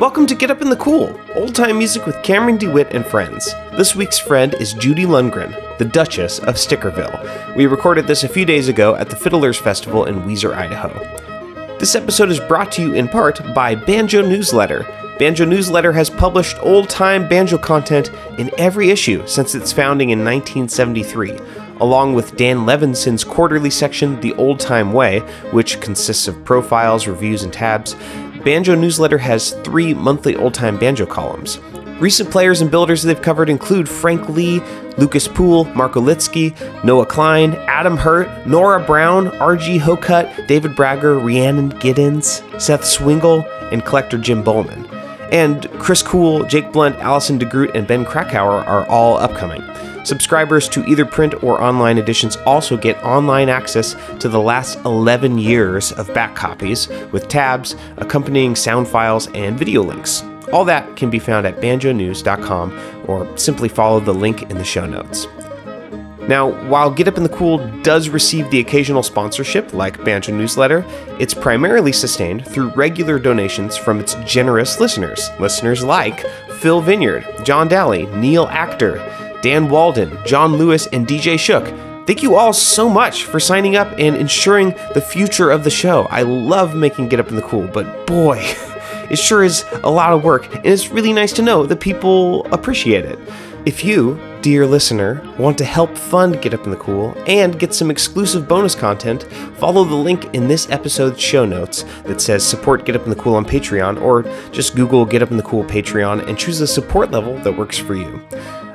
Welcome 0.00 0.26
to 0.26 0.34
Get 0.34 0.50
Up 0.50 0.60
in 0.60 0.70
the 0.70 0.76
Cool, 0.76 1.16
old 1.36 1.54
time 1.54 1.78
music 1.78 2.04
with 2.04 2.20
Cameron 2.24 2.56
DeWitt 2.56 2.92
and 2.92 3.06
friends. 3.06 3.54
This 3.76 3.94
week's 3.94 4.18
friend 4.18 4.52
is 4.54 4.72
Judy 4.72 5.04
Lundgren, 5.04 5.78
the 5.78 5.84
Duchess 5.84 6.40
of 6.40 6.56
Stickerville. 6.56 7.54
We 7.54 7.66
recorded 7.66 8.08
this 8.08 8.24
a 8.24 8.28
few 8.28 8.44
days 8.44 8.66
ago 8.66 8.96
at 8.96 9.08
the 9.08 9.14
Fiddlers 9.14 9.56
Festival 9.56 10.06
in 10.06 10.22
Weiser, 10.22 10.52
Idaho. 10.52 10.88
This 11.78 11.94
episode 11.94 12.30
is 12.30 12.40
brought 12.40 12.72
to 12.72 12.82
you 12.82 12.94
in 12.94 13.06
part 13.06 13.40
by 13.54 13.76
Banjo 13.76 14.22
Newsletter. 14.22 14.84
Banjo 15.20 15.44
Newsletter 15.44 15.92
has 15.92 16.10
published 16.10 16.58
old 16.60 16.90
time 16.90 17.28
banjo 17.28 17.56
content 17.56 18.10
in 18.36 18.50
every 18.58 18.90
issue 18.90 19.24
since 19.28 19.54
its 19.54 19.72
founding 19.72 20.10
in 20.10 20.24
1973, 20.24 21.38
along 21.80 22.14
with 22.14 22.36
Dan 22.36 22.66
Levenson's 22.66 23.22
quarterly 23.22 23.70
section, 23.70 24.20
The 24.20 24.34
Old 24.34 24.58
Time 24.58 24.92
Way, 24.92 25.20
which 25.52 25.80
consists 25.80 26.26
of 26.26 26.44
profiles, 26.44 27.06
reviews, 27.06 27.44
and 27.44 27.52
tabs. 27.52 27.94
Banjo 28.44 28.74
Newsletter 28.74 29.18
has 29.18 29.52
three 29.64 29.94
monthly 29.94 30.36
old 30.36 30.52
time 30.52 30.78
banjo 30.78 31.06
columns. 31.06 31.58
Recent 31.98 32.30
players 32.30 32.60
and 32.60 32.70
builders 32.70 33.02
they've 33.02 33.20
covered 33.20 33.48
include 33.48 33.88
Frank 33.88 34.28
Lee, 34.28 34.60
Lucas 34.98 35.26
Poole, 35.26 35.64
Mark 35.76 35.92
Olitsky, 35.92 36.52
Noah 36.84 37.06
Klein, 37.06 37.54
Adam 37.68 37.96
Hurt, 37.96 38.46
Nora 38.46 38.84
Brown, 38.84 39.28
R.G. 39.38 39.78
Hokut, 39.78 40.46
David 40.46 40.76
Bragger, 40.76 41.18
Rhiannon 41.18 41.70
Giddens, 41.80 42.42
Seth 42.60 42.84
Swingle, 42.84 43.44
and 43.72 43.84
collector 43.84 44.18
Jim 44.18 44.42
Bowman. 44.42 44.84
And 45.32 45.70
Chris 45.78 46.02
Coole, 46.02 46.44
Jake 46.44 46.70
Blount, 46.72 46.96
Allison 46.96 47.38
DeGroot, 47.38 47.74
and 47.74 47.86
Ben 47.86 48.04
Krakauer 48.04 48.64
are 48.64 48.86
all 48.88 49.16
upcoming. 49.16 49.62
Subscribers 50.04 50.68
to 50.68 50.84
either 50.84 51.06
print 51.06 51.42
or 51.42 51.62
online 51.62 51.96
editions 51.96 52.36
also 52.44 52.76
get 52.76 53.02
online 53.02 53.48
access 53.48 53.96
to 54.20 54.28
the 54.28 54.40
last 54.40 54.78
11 54.84 55.38
years 55.38 55.92
of 55.92 56.12
back 56.12 56.36
copies 56.36 56.88
with 57.10 57.28
tabs, 57.28 57.74
accompanying 57.96 58.54
sound 58.54 58.86
files, 58.86 59.28
and 59.28 59.58
video 59.58 59.82
links. 59.82 60.22
All 60.52 60.66
that 60.66 60.94
can 60.94 61.08
be 61.08 61.18
found 61.18 61.46
at 61.46 61.56
banjonews.com 61.56 63.04
or 63.08 63.36
simply 63.38 63.70
follow 63.70 63.98
the 63.98 64.12
link 64.12 64.42
in 64.42 64.58
the 64.58 64.64
show 64.64 64.84
notes. 64.84 65.26
Now, 66.28 66.50
while 66.68 66.90
Get 66.90 67.08
Up 67.08 67.16
in 67.16 67.22
the 67.22 67.28
Cool 67.28 67.58
does 67.82 68.08
receive 68.08 68.50
the 68.50 68.60
occasional 68.60 69.02
sponsorship 69.02 69.74
like 69.74 70.02
Banjo 70.04 70.34
Newsletter, 70.34 70.84
it's 71.18 71.34
primarily 71.34 71.92
sustained 71.92 72.46
through 72.46 72.68
regular 72.70 73.18
donations 73.18 73.76
from 73.76 74.00
its 74.00 74.14
generous 74.26 74.80
listeners. 74.80 75.30
Listeners 75.38 75.82
like 75.82 76.26
Phil 76.60 76.80
Vineyard, 76.80 77.26
John 77.42 77.68
Daly, 77.68 78.06
Neil 78.06 78.46
Actor, 78.46 78.96
Dan 79.44 79.68
Walden, 79.68 80.16
John 80.24 80.56
Lewis, 80.56 80.86
and 80.86 81.06
DJ 81.06 81.38
Shook. 81.38 81.66
Thank 82.06 82.22
you 82.22 82.34
all 82.34 82.54
so 82.54 82.88
much 82.88 83.24
for 83.24 83.38
signing 83.38 83.76
up 83.76 83.92
and 83.98 84.16
ensuring 84.16 84.70
the 84.94 85.02
future 85.02 85.50
of 85.50 85.64
the 85.64 85.70
show. 85.70 86.04
I 86.04 86.22
love 86.22 86.74
making 86.74 87.10
Get 87.10 87.20
Up 87.20 87.28
in 87.28 87.36
the 87.36 87.42
Cool, 87.42 87.66
but 87.66 88.06
boy, 88.06 88.38
it 89.10 89.18
sure 89.18 89.44
is 89.44 89.66
a 89.82 89.90
lot 89.90 90.14
of 90.14 90.24
work, 90.24 90.46
and 90.54 90.64
it's 90.64 90.88
really 90.88 91.12
nice 91.12 91.30
to 91.34 91.42
know 91.42 91.66
that 91.66 91.78
people 91.78 92.46
appreciate 92.54 93.04
it. 93.04 93.18
If 93.66 93.84
you, 93.84 94.18
dear 94.40 94.66
listener, 94.66 95.20
want 95.38 95.58
to 95.58 95.66
help 95.66 95.94
fund 95.94 96.40
Get 96.40 96.54
Up 96.54 96.64
in 96.64 96.70
the 96.70 96.78
Cool 96.78 97.14
and 97.26 97.58
get 97.58 97.74
some 97.74 97.90
exclusive 97.90 98.48
bonus 98.48 98.74
content, 98.74 99.24
follow 99.58 99.84
the 99.84 99.94
link 99.94 100.24
in 100.34 100.48
this 100.48 100.70
episode's 100.70 101.20
show 101.20 101.44
notes 101.44 101.84
that 102.04 102.22
says 102.22 102.46
support 102.46 102.86
Get 102.86 102.96
Up 102.96 103.04
in 103.04 103.10
the 103.10 103.16
Cool 103.16 103.34
on 103.34 103.44
Patreon, 103.44 104.00
or 104.00 104.22
just 104.52 104.74
Google 104.74 105.04
Get 105.04 105.20
Up 105.20 105.30
in 105.30 105.36
the 105.36 105.42
Cool 105.42 105.64
Patreon 105.64 106.26
and 106.28 106.38
choose 106.38 106.60
the 106.60 106.66
support 106.66 107.10
level 107.10 107.36
that 107.40 107.54
works 107.54 107.76
for 107.76 107.94
you. 107.94 108.26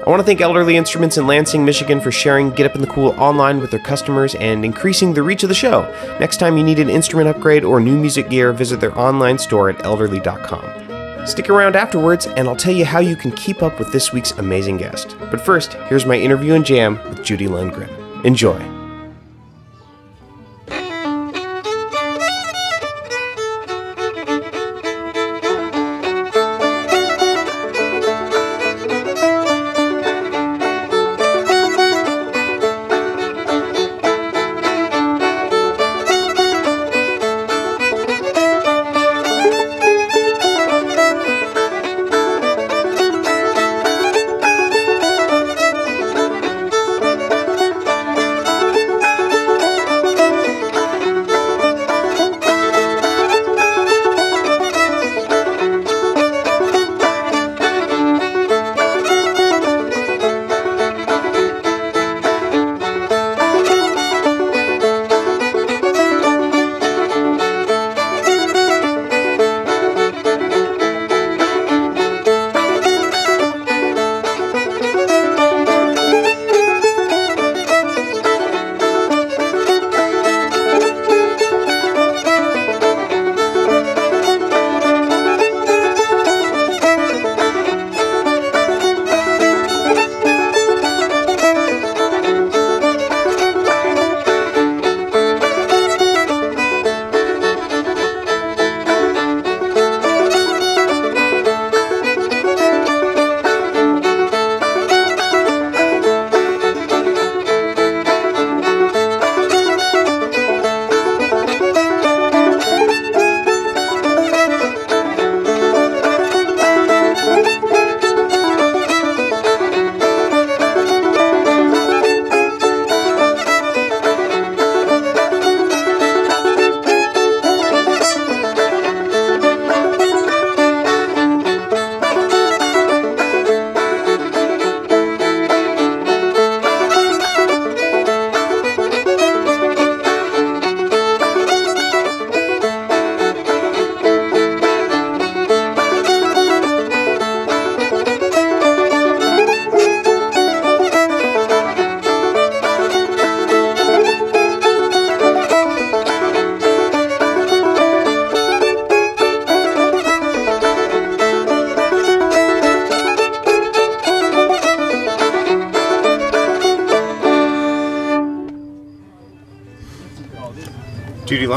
I 0.06 0.10
want 0.10 0.22
to 0.22 0.26
thank 0.26 0.40
Elderly 0.40 0.78
Instruments 0.78 1.18
in 1.18 1.28
Lansing, 1.28 1.66
Michigan 1.66 2.00
for 2.00 2.10
sharing 2.10 2.52
Get 2.52 2.66
Up 2.66 2.74
in 2.74 2.82
the 2.82 2.88
Cool 2.88 3.10
online 3.20 3.60
with 3.60 3.70
their 3.70 3.82
customers 3.82 4.34
and 4.36 4.64
increasing 4.64 5.14
the 5.14 5.22
reach 5.22 5.44
of 5.44 5.50
the 5.50 5.56
show. 5.56 5.82
Next 6.20 6.38
time 6.38 6.58
you 6.58 6.64
need 6.64 6.80
an 6.80 6.90
instrument 6.90 7.28
upgrade 7.28 7.66
or 7.66 7.82
new 7.82 7.98
music 7.98 8.30
gear, 8.30 8.54
visit 8.54 8.80
their 8.80 8.98
online 8.98 9.38
store 9.38 9.70
at 9.70 9.84
elderly.com. 9.84 11.28
Stick 11.28 11.50
around 11.50 11.76
afterwards, 11.76 12.28
and 12.28 12.48
I'll 12.48 12.56
tell 12.56 12.74
you 12.74 12.86
how 12.86 13.00
you 13.00 13.18
can 13.18 13.32
keep 13.34 13.62
up 13.62 13.78
with 13.78 13.92
this 13.92 14.14
week's 14.14 14.32
amazing 14.32 14.78
guest. 14.78 15.18
But 15.20 15.42
first, 15.42 15.74
here's 15.74 16.06
my 16.06 16.16
interview 16.16 16.54
and 16.54 16.66
jam 16.66 16.98
with 17.10 17.24
Judy 17.24 17.48
Lundgren. 17.48 18.24
Enjoy. 18.24 18.79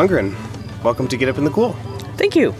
Welcome 0.03 1.07
to 1.07 1.17
Get 1.17 1.29
Up 1.29 1.39
in 1.39 1.45
the 1.45 1.51
Cool. 1.51 1.75
Thank 2.17 2.35
you. 2.35 2.53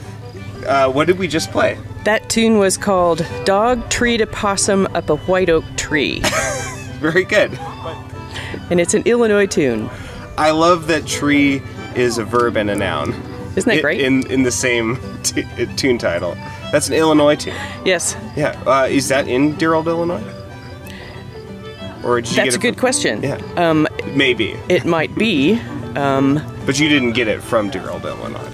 Uh, 0.65 0.89
what 0.93 1.09
did 1.09 1.19
we 1.19 1.27
just 1.27 1.51
play? 1.51 1.77
That 2.05 2.31
tune 2.31 2.59
was 2.59 2.77
called 2.77 3.27
Dog 3.45 3.91
Treed 3.91 4.21
a 4.21 4.29
Possum 4.29 4.87
Up 4.95 5.11
a 5.11 5.17
White 5.17 5.51
Oak 5.51 5.65
Tree, 5.77 6.21
Very 7.01 7.25
good. 7.25 7.59
and 8.71 8.81
it's 8.81 8.95
an 8.95 9.03
Illinois 9.07 9.47
tune. 9.47 9.91
I 10.39 10.53
love 10.53 10.87
that 10.87 11.05
tree 11.05 11.61
is 11.97 12.17
a 12.17 12.25
verb 12.25 12.57
and 12.57 12.71
a 12.71 12.77
noun. 12.77 13.11
Isn't 13.57 13.69
that 13.69 13.83
great? 13.83 14.01
In 14.03 14.25
in 14.31 14.45
the 14.45 14.53
same 14.53 14.97
t- 15.25 15.43
uh, 15.43 15.67
tune 15.75 15.99
title. 15.99 16.37
That's 16.71 16.87
an 16.87 16.95
Illinois 16.95 17.35
tune. 17.35 17.57
yes, 17.85 18.17
Yeah. 18.37 18.51
Uh, 18.65 18.87
is 18.89 19.09
that 19.09 19.27
in 19.27 19.57
dear 19.57 19.75
old 19.75 19.89
Illinois? 19.89 20.23
Or 22.05 22.21
did 22.21 22.31
you 22.31 22.37
that's 22.37 22.55
a 22.55 22.59
good 22.61 22.75
from- 22.75 22.81
question. 22.81 23.21
Yeah. 23.25 23.41
Um, 23.57 23.89
Maybe. 24.15 24.57
it 24.69 24.85
might 24.85 25.13
be. 25.17 25.61
But 26.65 26.79
you 26.79 26.89
didn't 26.89 27.13
get 27.13 27.29
it 27.29 27.43
from 27.43 27.71
dear 27.71 27.91
old 27.91 28.05
Illinois. 28.05 28.49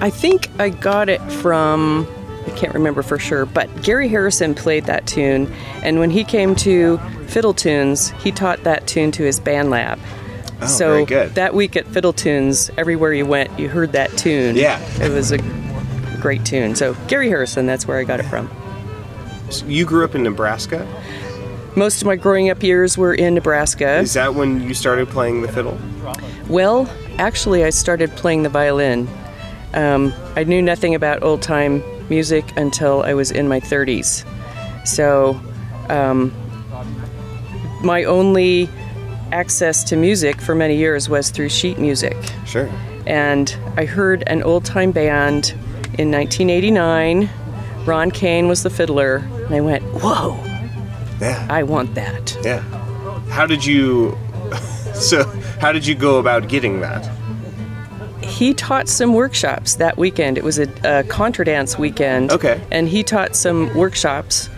I 0.00 0.10
think 0.10 0.50
I 0.60 0.68
got 0.68 1.08
it 1.08 1.20
from, 1.32 2.06
I 2.46 2.50
can't 2.50 2.74
remember 2.74 3.02
for 3.02 3.18
sure, 3.18 3.46
but 3.46 3.82
Gary 3.82 4.08
Harrison 4.08 4.54
played 4.54 4.84
that 4.84 5.06
tune, 5.06 5.52
and 5.82 5.98
when 5.98 6.10
he 6.10 6.24
came 6.24 6.54
to 6.56 6.98
Fiddle 7.28 7.54
Tunes, 7.54 8.10
he 8.10 8.32
taught 8.32 8.64
that 8.64 8.86
tune 8.86 9.12
to 9.12 9.22
his 9.22 9.40
band 9.40 9.70
lab. 9.70 9.98
Oh, 10.60 10.66
so 10.66 10.88
very 10.90 11.04
good. 11.04 11.34
that 11.36 11.54
week 11.54 11.76
at 11.76 11.86
Fiddle 11.86 12.12
Tunes, 12.12 12.70
everywhere 12.76 13.12
you 13.12 13.24
went, 13.26 13.58
you 13.58 13.68
heard 13.68 13.92
that 13.92 14.10
tune. 14.18 14.56
Yeah. 14.56 14.80
It 15.02 15.10
was 15.10 15.32
a 15.32 15.38
great 16.20 16.44
tune. 16.44 16.74
So 16.74 16.94
Gary 17.08 17.28
Harrison, 17.28 17.66
that's 17.66 17.86
where 17.86 17.98
I 17.98 18.04
got 18.04 18.20
it 18.20 18.24
from. 18.24 18.50
So 19.50 19.66
you 19.66 19.84
grew 19.84 20.04
up 20.04 20.14
in 20.14 20.22
Nebraska. 20.22 20.86
Most 21.76 22.02
of 22.02 22.06
my 22.06 22.16
growing 22.16 22.50
up 22.50 22.62
years 22.62 22.96
were 22.96 23.14
in 23.14 23.34
Nebraska. 23.34 23.98
Is 23.98 24.14
that 24.14 24.34
when 24.34 24.62
you 24.62 24.74
started 24.74 25.08
playing 25.08 25.42
the 25.42 25.48
fiddle? 25.48 25.78
Well, 26.48 26.88
actually, 27.18 27.64
I 27.64 27.70
started 27.70 28.10
playing 28.12 28.42
the 28.42 28.48
violin. 28.48 29.08
Um, 29.72 30.12
I 30.36 30.44
knew 30.44 30.62
nothing 30.62 30.94
about 30.94 31.22
old 31.22 31.42
time 31.42 31.82
music 32.08 32.44
until 32.56 33.02
I 33.02 33.14
was 33.14 33.30
in 33.30 33.48
my 33.48 33.60
30s. 33.60 34.24
So, 34.86 35.40
um, 35.88 36.32
my 37.82 38.04
only 38.04 38.68
access 39.32 39.82
to 39.84 39.96
music 39.96 40.40
for 40.40 40.54
many 40.54 40.76
years 40.76 41.08
was 41.08 41.30
through 41.30 41.48
sheet 41.48 41.78
music. 41.78 42.16
Sure. 42.46 42.70
And 43.06 43.54
I 43.76 43.84
heard 43.84 44.22
an 44.26 44.42
old 44.42 44.64
time 44.64 44.92
band 44.92 45.50
in 45.98 46.10
1989. 46.10 47.28
Ron 47.84 48.10
Kane 48.10 48.48
was 48.48 48.62
the 48.62 48.70
fiddler. 48.70 49.16
And 49.16 49.54
I 49.54 49.60
went, 49.60 49.82
Whoa, 49.84 50.36
Yeah. 51.20 51.46
I 51.50 51.62
want 51.62 51.94
that. 51.94 52.36
Yeah. 52.42 52.60
How 53.30 53.46
did 53.46 53.64
you? 53.64 54.16
So, 54.94 55.24
how 55.64 55.72
did 55.72 55.86
you 55.86 55.94
go 55.94 56.18
about 56.18 56.46
getting 56.46 56.80
that? 56.80 57.10
he 58.22 58.52
taught 58.52 58.86
some 58.86 59.14
workshops 59.14 59.76
that 59.76 59.96
weekend. 59.96 60.36
It 60.36 60.44
was 60.44 60.58
a, 60.58 60.68
a 60.82 61.04
contra 61.04 61.44
dance 61.44 61.78
weekend. 61.78 62.30
Okay. 62.32 62.60
And 62.70 62.86
he 62.86 63.02
taught 63.02 63.34
some 63.34 63.72
workshops. 63.74 64.50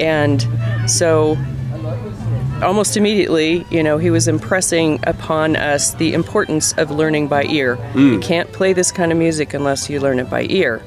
And 0.00 0.44
so 0.86 1.36
almost 2.60 2.96
immediately, 2.96 3.64
you 3.70 3.82
know, 3.82 3.98
he 3.98 4.10
was 4.10 4.26
impressing 4.26 4.98
upon 5.04 5.54
us 5.56 5.94
the 5.94 6.12
importance 6.12 6.72
of 6.74 6.90
learning 6.90 7.28
by 7.28 7.44
ear. 7.44 7.76
Mm. 7.92 8.14
You 8.14 8.18
can't 8.20 8.50
play 8.52 8.72
this 8.72 8.90
kind 8.90 9.12
of 9.12 9.18
music 9.18 9.54
unless 9.54 9.88
you 9.88 10.00
learn 10.00 10.18
it 10.18 10.28
by 10.28 10.46
ear. 10.48 10.82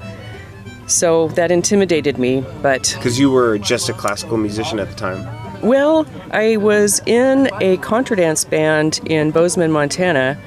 So 0.88 1.29
that 1.29 1.51
intimidated 1.51 2.18
me, 2.18 2.44
but 2.62 2.94
Because 2.97 3.18
you 3.19 3.31
were 3.31 3.57
just 3.57 3.88
a 3.88 3.94
classical 3.94 4.38
musician 4.38 4.79
at 4.79 4.89
the 4.89 4.95
time. 4.95 5.41
Well, 5.63 6.06
I 6.31 6.58
was 6.58 7.02
in 7.06 7.50
a 7.62 7.78
contra 7.78 8.16
dance 8.18 8.44
band 8.44 9.00
in 9.06 9.31
Bozeman, 9.31 9.72
Montana, 9.72 10.38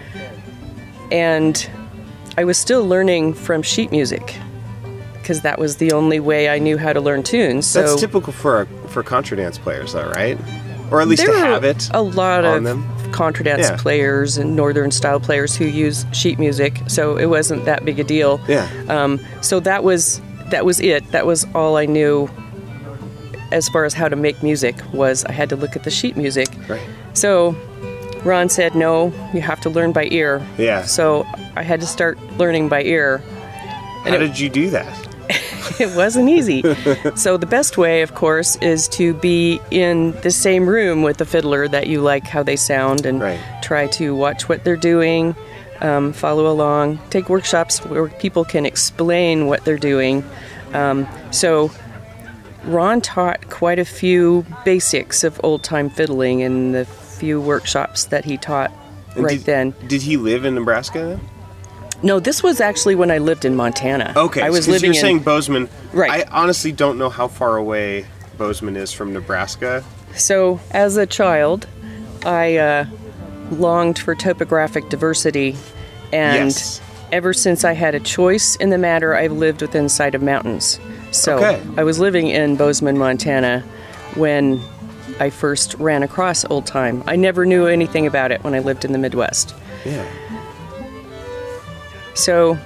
and 1.13 1.69
I 2.37 2.45
was 2.45 2.59
still 2.59 2.87
learning 2.87 3.35
from 3.35 3.63
sheet 3.63 3.91
music 3.91 4.37
because 5.15 5.43
that 5.43 5.59
was 5.59 5.77
the 5.77 5.93
only 5.93 6.21
way 6.21 6.49
I 6.49 6.59
knew 6.59 6.77
how 6.77 6.93
to 6.93 7.01
learn 7.01 7.23
tunes. 7.23 7.67
So 7.67 7.83
That's 7.83 8.01
typical 8.01 8.33
for 8.33 8.67
for 8.89 9.03
contra 9.03 9.37
dance 9.37 9.59
players, 9.59 9.93
though, 9.93 10.09
right? 10.11 10.39
Or 10.91 11.01
at 11.01 11.09
least 11.09 11.25
there 11.25 11.33
to 11.35 11.41
are 11.41 11.47
have 11.47 11.65
it 11.65 11.89
a 11.95 12.03
lot 12.03 12.45
of 12.45 12.63
them. 12.63 12.85
contra 13.13 13.45
dance 13.45 13.63
Yeah. 13.71 13.77
players 13.77 14.37
and 14.37 14.55
northern 14.55 14.91
style 14.91 15.19
players 15.21 15.57
who 15.57 15.65
use 15.65 16.05
sheet 16.13 16.39
music, 16.39 16.81
so 16.89 17.17
it 17.17 17.27
wasn't 17.27 17.65
that 17.65 17.85
big 17.85 17.99
a 17.99 18.05
deal. 18.05 18.41
Yeah. 18.49 18.69
Um, 18.89 19.19
so 19.41 19.61
that 19.61 19.83
was 19.83 20.21
that 20.51 20.65
was 20.67 20.79
it. 20.81 21.11
That 21.13 21.25
was 21.27 21.47
all 21.55 21.77
I 21.77 21.87
knew 21.87 22.29
as 23.55 23.69
far 23.69 23.85
as 23.85 23.95
how 23.95 24.09
to 24.09 24.17
make 24.17 24.43
music 24.43 24.75
was 24.93 25.25
I 25.25 25.33
had 25.33 25.49
to 25.51 25.57
look 25.57 25.77
at 25.77 25.85
the 25.85 25.91
sheet 25.91 26.17
music. 26.17 26.49
Right. 26.69 26.83
So 27.15 27.57
Ron 28.25 28.49
said, 28.49 28.75
"No, 28.75 29.13
you 29.33 29.41
have 29.41 29.61
to 29.63 29.71
learn 29.71 29.93
by 29.93 30.05
ear." 30.11 30.43
Yeah. 30.59 30.83
So 30.83 31.25
I 31.57 31.63
had 31.63 31.81
to 31.81 31.87
start 31.87 32.19
learning 32.37 32.69
by 32.69 32.83
ear. 32.83 33.23
How 34.05 34.19
did 34.19 34.39
you 34.39 34.51
do 34.51 34.71
that? 34.71 34.93
It 35.81 35.97
wasn't 35.97 36.29
easy. 36.29 36.61
so 37.17 37.39
the 37.39 37.47
best 37.47 37.79
way, 37.79 38.03
of 38.03 38.15
course, 38.15 38.55
is 38.57 38.87
to 38.89 39.15
be 39.15 39.59
in 39.71 40.13
the 40.21 40.31
same 40.31 40.69
room 40.69 41.03
with 41.03 41.17
the 41.17 41.25
fiddler 41.25 41.67
that 41.69 41.87
you 41.87 42.03
like 42.03 42.25
how 42.27 42.43
they 42.43 42.55
sound 42.57 43.07
and 43.07 43.19
Right. 43.21 43.41
try 43.63 43.87
to 43.99 44.15
watch 44.15 44.47
what 44.47 44.63
they're 44.63 44.77
doing, 44.93 45.35
um, 45.81 46.13
follow 46.13 46.47
along, 46.53 46.99
take 47.09 47.31
workshops 47.31 47.79
where 47.87 48.09
people 48.09 48.45
can 48.45 48.67
explain 48.67 49.47
what 49.47 49.65
they're 49.65 49.79
doing. 49.93 50.23
Um, 50.75 51.09
so 51.31 51.71
Ron 52.67 53.01
taught 53.01 53.51
quite 53.51 53.79
a 53.79 53.85
few 53.85 54.47
basics 54.65 55.23
of 55.25 55.41
old 55.45 55.63
time 55.63 55.91
fiddling 55.91 56.41
in 56.41 56.73
the 56.73 56.85
few 56.85 57.41
workshops 57.41 58.07
that 58.07 58.25
he 58.25 58.37
taught 58.37 58.73
And 59.15 59.25
right 59.25 59.39
did, 59.39 59.47
then. 59.47 59.75
Did 59.87 60.03
he 60.03 60.17
live 60.17 60.45
in 60.45 60.55
Nebraska 60.55 60.99
then? 60.99 61.21
No, 62.03 62.21
this 62.21 62.43
was 62.43 62.61
actually 62.61 62.95
when 62.97 63.11
I 63.11 63.19
lived 63.19 63.45
in 63.45 63.55
Montana. 63.57 64.13
Okay. 64.17 64.43
I 64.43 64.51
was 64.51 64.69
living 64.69 64.89
You're 64.89 64.97
in 64.97 65.01
saying 65.01 65.19
Bozeman. 65.21 65.69
Right. 65.93 66.11
I 66.11 66.31
honestly 66.31 66.73
don't 66.73 66.99
know 66.99 67.09
how 67.09 67.29
far 67.29 67.57
away 67.57 68.07
Bozeman 68.37 68.77
is 68.77 68.93
from 68.93 69.13
Nebraska. 69.13 69.83
So, 70.15 70.61
as 70.71 70.97
a 70.97 71.07
child, 71.07 71.67
I 72.27 72.57
uh, 72.57 72.87
longed 73.51 73.99
for 73.99 74.15
topographic 74.15 74.89
diversity, 74.89 75.57
and 76.13 76.51
Yes. 76.51 76.81
ever 77.11 77.33
since 77.33 77.65
I 77.65 77.73
had 77.73 77.95
a 77.95 78.01
choice 78.01 78.57
in 78.57 78.71
the 78.71 78.79
matter, 78.79 79.15
I've 79.15 79.33
lived 79.33 79.63
within 79.63 79.89
sight 79.89 80.15
of 80.15 80.23
mountains. 80.23 80.79
So, 81.15 81.37
Okay. 81.37 81.63
I 81.77 81.85
was 81.85 81.99
living 81.99 82.29
in 82.29 82.57
Bozeman, 82.57 82.99
Montana, 82.99 83.61
when 84.17 84.61
I 85.21 85.31
first 85.31 85.75
ran 85.75 86.03
across 86.03 86.45
old 86.47 86.67
time. 86.67 87.05
I 87.07 87.17
never 87.17 87.47
knew 87.47 87.67
anything 87.67 88.07
about 88.07 88.33
it 88.33 88.43
when 88.43 88.53
I 88.55 88.59
lived 88.59 88.85
in 88.85 88.93
the 88.93 88.99
Midwest. 88.99 89.55
Yeah. 89.85 90.05
So, 92.15 92.59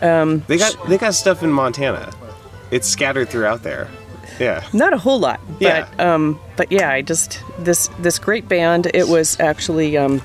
They 0.00 0.58
got 0.58 0.76
they 0.88 0.98
got 0.98 1.14
stuff 1.14 1.42
in 1.42 1.50
Montana. 1.50 2.10
It's 2.70 2.88
scattered 2.88 3.28
throughout 3.28 3.62
there. 3.62 3.88
Yeah. 4.40 4.64
not 4.72 4.92
a 4.92 4.98
whole 4.98 5.20
lot, 5.20 5.40
Yeah. 5.60 5.86
but 5.96 6.04
um, 6.04 6.40
but 6.56 6.72
yeah, 6.72 6.90
I 6.90 7.02
just 7.02 7.40
this 7.60 7.88
this 8.00 8.18
great 8.18 8.48
band. 8.48 8.90
It 8.92 9.08
was 9.08 9.38
actually 9.38 9.96
um, 9.96 10.20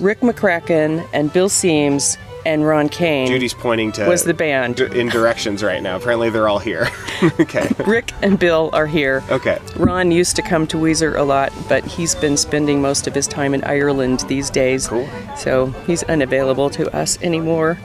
Rick 0.00 0.20
McCracken 0.20 1.06
and 1.12 1.32
Bill 1.32 1.48
Seams 1.50 2.16
and 2.44 2.66
Ron 2.66 2.88
Kane. 2.88 3.28
Judy's 3.28 3.54
pointing 3.54 3.92
to 3.92 4.06
was 4.06 4.24
the 4.24 4.34
band. 4.34 4.76
d- 4.76 4.98
in 4.98 5.08
directions 5.08 5.62
right 5.62 5.82
now. 5.82 5.96
Apparently 5.96 6.30
they're 6.30 6.48
all 6.48 6.58
here. 6.58 6.88
okay. 7.40 7.68
Rick 7.86 8.12
and 8.22 8.38
Bill 8.38 8.70
are 8.72 8.86
here. 8.86 9.22
Okay. 9.30 9.58
Ron 9.76 10.10
used 10.10 10.36
to 10.36 10.42
come 10.42 10.66
to 10.68 10.76
Weiser 10.76 11.16
a 11.16 11.22
lot, 11.22 11.52
but 11.68 11.84
he's 11.84 12.14
been 12.14 12.36
spending 12.36 12.80
most 12.80 13.06
of 13.06 13.14
his 13.14 13.26
time 13.26 13.54
in 13.54 13.62
Ireland 13.64 14.20
these 14.28 14.50
days. 14.50 14.88
Cool. 14.88 15.08
So 15.36 15.66
he's 15.86 16.02
unavailable 16.04 16.70
to 16.70 16.94
us 16.96 17.20
anymore. 17.22 17.78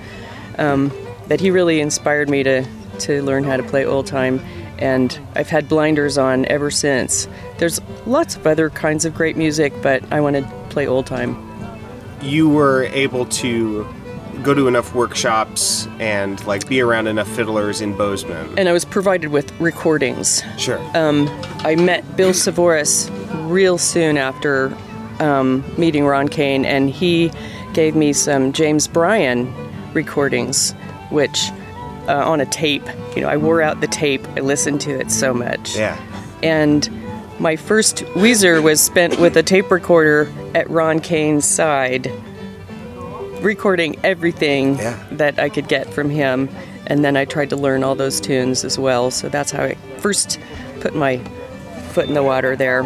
Um, 0.57 0.91
but 1.27 1.39
he 1.39 1.51
really 1.51 1.81
inspired 1.81 2.29
me 2.29 2.43
to, 2.43 2.65
to 2.99 3.21
learn 3.23 3.43
how 3.43 3.57
to 3.57 3.63
play 3.63 3.83
old 3.85 4.05
time, 4.07 4.39
and 4.77 5.19
I've 5.35 5.49
had 5.49 5.67
blinders 5.67 6.17
on 6.17 6.45
ever 6.45 6.69
since. 6.69 7.27
There's 7.57 7.81
lots 8.05 8.35
of 8.35 8.45
other 8.45 8.69
kinds 8.69 9.05
of 9.05 9.15
great 9.15 9.35
music, 9.35 9.73
but 9.81 10.03
I 10.11 10.21
want 10.21 10.35
to 10.35 10.43
play 10.69 10.87
old 10.87 11.07
time. 11.07 11.35
You 12.21 12.47
were 12.47 12.83
able 12.85 13.25
to 13.25 13.87
go 14.45 14.53
to 14.53 14.67
enough 14.67 14.93
workshops 14.93 15.87
and 15.99 16.45
like 16.45 16.67
be 16.69 16.79
around 16.79 17.07
enough 17.07 17.27
fiddlers 17.35 17.81
in 17.81 17.97
Bozeman. 17.97 18.57
And 18.57 18.69
I 18.69 18.73
was 18.73 18.85
provided 18.85 19.31
with 19.31 19.51
recordings. 19.59 20.43
Sure. 20.57 20.79
Um, 20.95 21.27
I 21.59 21.75
met 21.75 22.15
Bill 22.15 22.31
Savoris 22.31 23.09
real 23.49 23.77
soon 23.77 24.17
after 24.17 24.75
um, 25.19 25.63
meeting 25.77 26.05
Ron 26.05 26.27
Kane, 26.27 26.63
and 26.65 26.89
he 26.89 27.31
gave 27.73 27.95
me 27.95 28.13
some 28.13 28.53
James 28.53 28.87
Bryan 28.87 29.51
recordings, 29.93 30.73
which 31.09 31.49
uh, 32.07 32.13
on 32.29 32.39
a 32.39 32.45
tape. 32.45 32.83
You 33.15 33.21
know, 33.21 33.29
I 33.29 33.37
wore 33.37 33.61
out 33.61 33.81
the 33.81 33.87
tape. 33.87 34.25
I 34.37 34.41
listened 34.41 34.79
to 34.81 34.91
it 34.99 35.09
so 35.11 35.33
much. 35.33 35.75
yeah. 35.75 35.97
And 36.43 36.87
my 37.39 37.55
first 37.55 37.97
Weiser 38.13 38.61
was 38.61 38.79
spent 38.79 39.19
with 39.19 39.35
a 39.35 39.43
tape 39.43 39.71
recorder 39.71 40.31
at 40.53 40.69
Ron 40.69 40.99
Kane's 40.99 41.45
side, 41.45 42.11
recording 43.41 43.95
everything 44.03 44.77
Yeah. 44.77 44.97
that 45.11 45.39
I 45.39 45.49
could 45.49 45.67
get 45.67 45.93
from 45.93 46.09
him. 46.09 46.49
And 46.87 47.03
then 47.03 47.17
I 47.17 47.25
tried 47.25 47.49
to 47.49 47.55
learn 47.55 47.83
all 47.83 47.95
those 47.95 48.19
tunes 48.21 48.63
as 48.63 48.77
well. 48.77 49.09
So 49.11 49.27
that's 49.29 49.51
how 49.51 49.63
I 49.63 49.73
first 49.97 50.39
put 50.81 50.95
my 50.95 51.17
foot 51.89 52.07
in 52.07 52.13
the 52.13 52.23
water 52.23 52.55
there. 52.55 52.83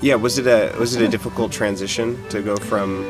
Yeah, 0.00 0.16
was 0.16 0.38
it 0.38 0.46
a 0.46 0.76
was 0.78 0.94
it 0.94 1.02
a 1.02 1.08
difficult 1.08 1.50
transition 1.50 2.22
to 2.28 2.42
go 2.42 2.56
from 2.56 3.04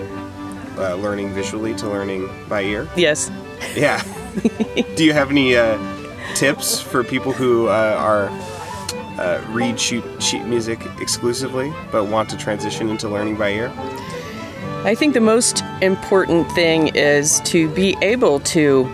uh, 0.79 0.95
learning 0.95 1.35
visually 1.35 1.75
to 1.75 1.89
learning 1.89 2.29
by 2.49 2.63
ear? 2.63 2.89
Yes. 2.97 3.31
Yeah. 3.75 4.03
Do 4.97 5.05
you 5.05 5.13
have 5.13 5.31
any 5.31 5.57
uh, 5.57 5.79
tips 6.35 6.81
for 6.81 7.03
people 7.05 7.33
who 7.33 7.69
uh, 7.69 7.97
are 7.99 8.29
uh, 9.21 9.45
read 9.51 9.79
sheet 9.79 10.05
sheet 10.21 10.45
music 10.45 10.81
exclusively 11.01 11.73
but 11.91 12.05
want 12.05 12.31
to 12.31 12.37
transition 12.37 12.89
into 12.89 13.09
learning 13.09 13.37
by 13.37 13.51
ear? 13.51 13.73
I 14.85 14.95
think 14.95 15.15
the 15.15 15.21
most 15.21 15.63
important 15.81 16.51
thing 16.53 16.89
is 16.95 17.41
to 17.47 17.71
be 17.71 17.97
able 18.03 18.41
to 18.41 18.87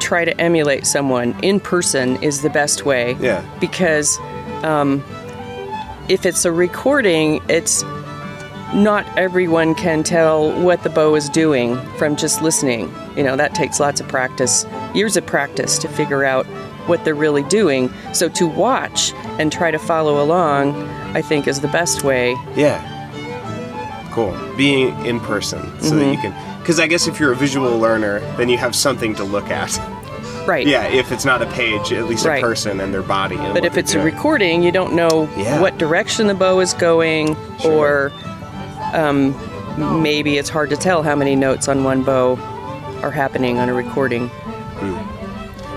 try 0.00 0.24
to 0.24 0.38
emulate 0.40 0.84
someone 0.84 1.38
in 1.44 1.60
person 1.60 2.20
is 2.22 2.42
the 2.42 2.50
best 2.50 2.84
way. 2.84 3.16
Yeah. 3.20 3.44
Because 3.60 4.18
um, 4.64 5.04
if 6.08 6.26
it's 6.26 6.44
a 6.44 6.50
recording, 6.50 7.40
it's 7.48 7.84
not 8.74 9.06
everyone 9.16 9.76
can 9.76 10.02
tell 10.02 10.50
what 10.60 10.82
the 10.82 10.90
bow 10.90 11.14
is 11.14 11.28
doing 11.28 11.80
from 11.98 12.16
just 12.16 12.42
listening. 12.42 12.92
You 13.16 13.22
know, 13.22 13.36
that 13.36 13.54
takes 13.54 13.78
lots 13.78 14.00
of 14.00 14.08
practice, 14.08 14.66
years 14.92 15.16
of 15.16 15.24
practice 15.24 15.78
to 15.78 15.88
figure 15.88 16.24
out 16.24 16.46
what 16.88 17.04
they're 17.04 17.14
really 17.14 17.44
doing. 17.44 17.92
So 18.12 18.28
to 18.30 18.46
watch 18.48 19.12
and 19.38 19.52
try 19.52 19.70
to 19.70 19.78
follow 19.78 20.20
along, 20.22 20.74
I 21.14 21.22
think 21.22 21.46
is 21.46 21.60
the 21.60 21.68
best 21.68 22.02
way. 22.02 22.32
Yeah. 22.56 22.97
Cool. 24.12 24.36
Being 24.56 24.94
in 25.04 25.20
person 25.20 25.60
so 25.80 25.96
that 25.96 26.12
you 26.12 26.18
can. 26.20 26.34
Because 26.60 26.80
I 26.80 26.86
guess 26.86 27.06
if 27.06 27.18
you're 27.20 27.32
a 27.32 27.36
visual 27.36 27.78
learner, 27.78 28.20
then 28.36 28.48
you 28.48 28.58
have 28.58 28.74
something 28.74 29.14
to 29.16 29.24
look 29.24 29.50
at. 29.50 29.78
Right. 30.46 30.66
Yeah, 30.66 30.84
if 30.88 31.12
it's 31.12 31.24
not 31.24 31.42
a 31.42 31.46
page, 31.46 31.92
at 31.92 32.06
least 32.08 32.24
Right. 32.24 32.38
a 32.38 32.40
person 32.46 32.80
and 32.80 32.92
their 32.92 33.02
body. 33.02 33.36
and 33.36 33.52
But 33.54 33.64
if 33.66 33.76
it's 33.76 33.94
a 33.94 34.00
recording, 34.00 34.62
you 34.62 34.72
don't 34.72 34.94
know 34.94 35.28
Yeah. 35.36 35.60
what 35.60 35.76
direction 35.78 36.26
the 36.26 36.34
bow 36.34 36.60
is 36.60 36.72
going, 36.74 37.36
Sure. 37.60 37.72
or 37.72 38.12
um, 38.94 39.34
maybe 40.02 40.38
it's 40.38 40.48
hard 40.48 40.70
to 40.70 40.76
tell 40.76 41.02
how 41.02 41.14
many 41.14 41.36
notes 41.36 41.68
on 41.68 41.84
one 41.84 42.02
bow 42.02 42.38
are 43.02 43.10
happening 43.10 43.58
on 43.58 43.68
a 43.68 43.74
recording. 43.74 44.30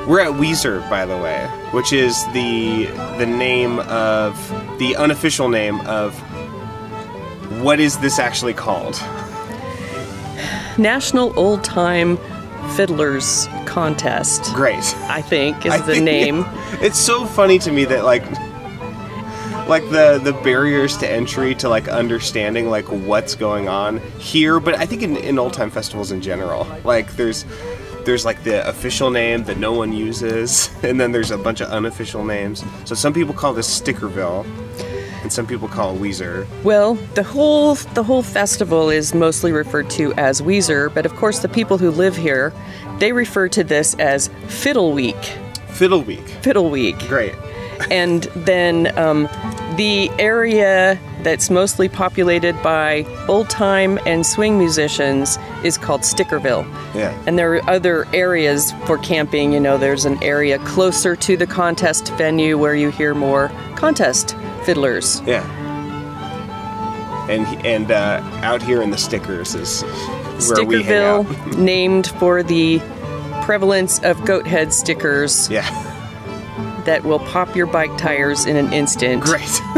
We're 0.08 0.22
at 0.22 0.32
Weiser, 0.32 0.88
by 0.90 1.06
the 1.06 1.16
way, 1.18 1.46
which 1.72 1.94
is 1.94 2.26
the 2.34 2.88
the 3.18 3.26
name 3.26 3.80
of 3.80 4.36
the 4.80 4.96
unofficial 4.96 5.48
name 5.48 5.80
of 5.82 6.16
what 7.60 7.80
is 7.80 7.98
this 8.00 8.20
actually 8.20 8.54
called? 8.54 8.96
National 10.78 11.38
Old 11.38 11.64
Time 11.64 12.18
Fiddlers 12.76 13.48
Contest, 13.66 14.44
Great. 14.54 14.96
I 15.10 15.22
think, 15.22 15.66
is 15.66 15.74
I 15.74 15.78
the 15.80 15.94
think- 15.94 16.04
name. 16.06 16.46
It's 16.82 16.98
so 16.98 17.26
funny 17.26 17.60
to 17.60 17.72
me 17.72 17.86
that 17.86 18.06
like 18.06 18.24
like 19.68 19.84
the 19.92 20.20
the 20.24 20.34
barriers 20.44 20.98
to 20.98 21.10
entry 21.10 21.54
to 21.56 21.70
like 21.70 21.88
understanding 21.88 22.70
like 22.70 22.86
what's 22.86 23.36
going 23.36 23.68
on 23.68 23.98
here, 24.18 24.60
but 24.60 24.76
I 24.80 24.86
think 24.88 25.04
in, 25.04 25.16
in 25.18 25.38
old 25.38 25.54
time 25.54 25.70
festivals 25.70 26.12
in 26.12 26.22
general, 26.22 26.66
like 26.84 27.16
there's 27.18 27.46
there's 28.06 28.26
like 28.26 28.44
the 28.44 28.68
official 28.68 29.12
name 29.12 29.44
that 29.44 29.58
no 29.60 29.74
one 29.74 29.92
uses, 29.94 30.72
and 30.84 31.00
then 31.00 31.12
there's 31.12 31.30
a 31.30 31.38
bunch 31.38 31.62
of 31.62 31.70
unofficial 31.70 32.24
names. 32.24 32.64
So 32.86 32.96
some 32.96 33.14
people 33.14 33.34
call 33.36 33.54
this 33.54 33.70
Stickerville, 33.82 34.44
and 35.22 35.32
some 35.32 35.46
people 35.48 35.68
call 35.68 35.96
it 35.96 36.00
Weiser. 36.00 36.48
Well, 36.64 36.96
the 37.16 37.24
whole 37.24 37.76
the 37.76 38.04
whole 38.04 38.24
festival 38.24 38.90
is 38.90 39.14
mostly 39.14 39.52
referred 39.52 39.90
to 39.92 40.14
as 40.14 40.42
Weezer, 40.42 40.94
but 40.94 41.06
of 41.06 41.16
course 41.16 41.40
the 41.40 41.50
people 41.50 41.78
who 41.78 41.92
live 41.92 42.16
here, 42.16 42.54
they 43.00 43.14
refer 43.14 43.48
to 43.50 43.64
this 43.64 43.94
as 43.96 44.30
Fiddle 44.48 44.94
Week. 44.94 45.38
Fiddle 45.68 46.02
Week. 46.02 46.28
Fiddle 46.42 46.70
Week. 46.70 46.98
Great. 47.08 47.36
and 47.92 48.24
then 48.36 48.96
um, 48.98 49.24
the 49.76 50.10
area 50.20 51.00
that's 51.24 51.50
mostly 51.50 51.88
populated 51.88 52.62
by 52.62 53.06
old 53.28 53.50
time 53.50 53.98
and 54.06 54.26
swing 54.26 54.58
musicians 54.58 55.38
is 55.64 55.78
called 55.78 56.02
Stickerville. 56.02 56.66
Yeah. 56.94 57.20
And 57.26 57.38
there 57.40 57.54
are 57.56 57.70
other 57.70 58.08
areas 58.14 58.74
for 58.86 58.98
camping. 58.98 59.54
You 59.54 59.60
know, 59.60 59.78
there's 59.78 60.06
an 60.06 60.22
area 60.22 60.60
closer 60.60 61.16
to 61.16 61.38
the 61.38 61.48
contest 61.48 62.10
venue 62.14 62.58
where 62.58 62.76
you 62.76 62.92
hear 62.92 63.14
more 63.14 63.50
contest 63.76 64.36
fiddlers. 64.72 65.22
Yeah. 65.26 65.44
And 67.30 67.46
and 67.66 67.92
uh, 67.92 68.22
out 68.42 68.62
here 68.62 68.82
in 68.82 68.90
the 68.90 68.98
stickers 68.98 69.54
is 69.54 69.84
where 70.50 70.64
we 70.66 70.82
hang 70.84 71.04
out. 71.04 71.26
Stickerville, 71.26 71.58
named 71.72 72.08
for 72.20 72.42
the 72.44 72.80
prevalence 73.44 74.00
of 74.04 74.24
goat 74.26 74.48
head 74.48 74.74
stickers 74.74 75.50
Yeah. 75.50 75.68
that 76.86 77.04
will 77.04 77.20
pop 77.20 77.56
your 77.56 77.66
bike 77.68 77.96
tires 77.98 78.46
in 78.46 78.56
an 78.56 78.72
instant. 78.74 79.24
Great. 79.24 79.44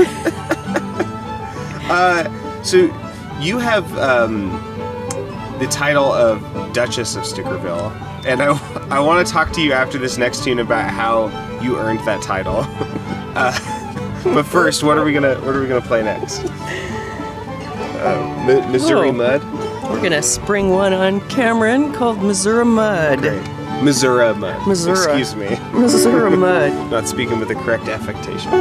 uh, 1.89 2.29
so 2.63 2.77
you 3.39 3.57
have 3.57 3.97
um, 3.97 4.49
the 5.59 5.67
title 5.71 6.11
of 6.11 6.41
Duchess 6.73 7.15
of 7.15 7.23
Stickerville, 7.23 7.91
and 8.25 8.41
I, 8.41 8.57
I 8.95 8.99
want 8.99 9.25
to 9.25 9.31
talk 9.33 9.51
to 9.53 9.61
you 9.61 9.73
after 9.73 9.97
this 9.97 10.17
next 10.17 10.43
tune 10.43 10.59
about 10.59 10.89
how 10.89 11.27
you 11.61 11.77
earned 11.77 11.99
that 12.01 12.21
title. 12.21 12.65
uh, 13.35 13.82
but 14.23 14.43
first, 14.43 14.83
what 14.83 14.97
are 14.97 15.03
we 15.03 15.13
gonna 15.13 15.35
what 15.41 15.55
are 15.55 15.61
we 15.61 15.67
gonna 15.67 15.81
play 15.81 16.03
next? 16.03 16.39
Uh, 18.03 18.43
Mi- 18.47 18.71
Missouri 18.71 19.09
Oh. 19.09 19.13
Mud. 19.13 19.43
We're 19.91 20.01
gonna 20.01 20.21
spring 20.21 20.69
one 20.69 20.93
on 20.93 21.21
Cameron 21.29 21.93
called 21.93 22.21
Missouri 22.21 22.65
Mud. 22.65 23.19
Great. 23.19 23.41
Missouri 23.81 24.33
Mud. 24.35 24.67
Missouri. 24.67 25.19
Excuse 25.21 25.35
me. 25.35 25.57
Missouri 25.73 26.35
Mud. 26.35 26.71
Not 26.91 27.07
speaking 27.07 27.39
with 27.39 27.47
the 27.49 27.55
correct 27.55 27.87
affectation. 27.87 28.51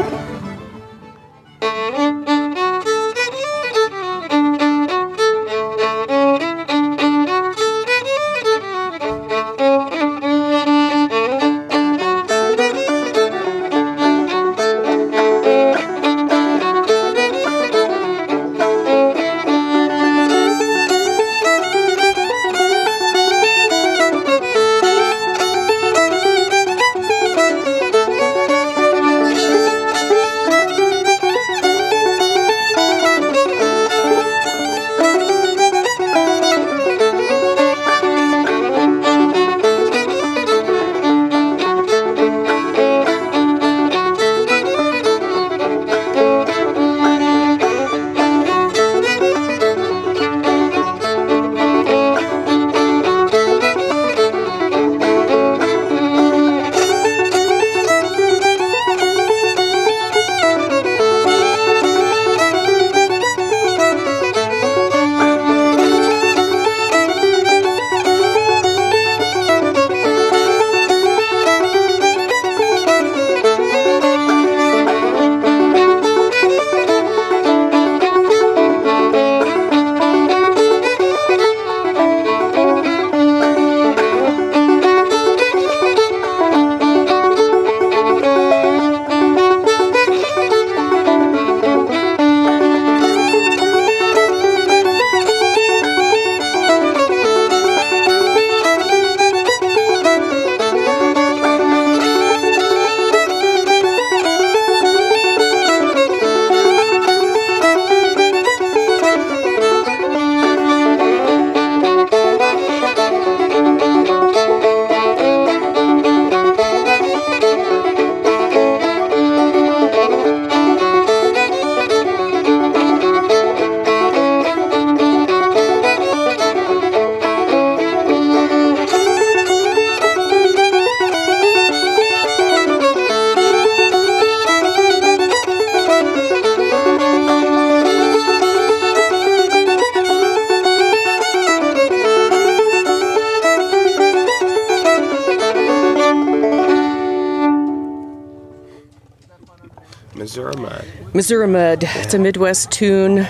Missouri 150.14 150.54
Mud. 150.56 150.86
Missouri 151.14 151.48
Mud. 151.48 151.84
It's 151.84 152.14
a 152.14 152.18
Midwest 152.18 152.70
tune. 152.70 153.26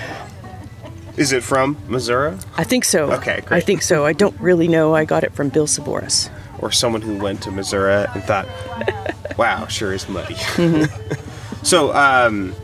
Is 1.16 1.32
it 1.32 1.42
from 1.42 1.76
Missouri? 1.88 2.36
I 2.56 2.64
think 2.64 2.84
so. 2.84 3.12
Okay, 3.12 3.42
great. 3.44 3.58
I 3.58 3.60
think 3.60 3.82
so. 3.82 4.06
I 4.06 4.12
don't 4.12 4.38
really 4.40 4.66
know. 4.66 4.94
I 4.94 5.04
got 5.04 5.24
it 5.24 5.32
from 5.34 5.50
Bill 5.50 5.66
Savoris. 5.66 6.30
Or 6.58 6.72
someone 6.72 7.02
who 7.02 7.18
went 7.18 7.42
to 7.42 7.50
Missouri 7.50 8.06
and 8.14 8.22
thought, 8.24 8.48
wow, 9.38 9.66
sure 9.66 9.92
is 9.92 10.08
muddy. 10.08 10.36
so, 11.62 11.92
um, 11.94 12.54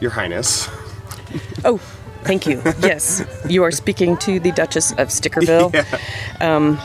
Your 0.00 0.10
Highness. 0.10 0.68
Oh, 1.64 1.78
thank 2.22 2.46
you. 2.46 2.62
Yes, 2.80 3.24
you 3.48 3.64
are 3.64 3.72
speaking 3.72 4.16
to 4.18 4.38
the 4.38 4.52
Duchess 4.52 4.92
of 4.92 5.08
Stickerville. 5.08 5.74
Um, 6.40 6.78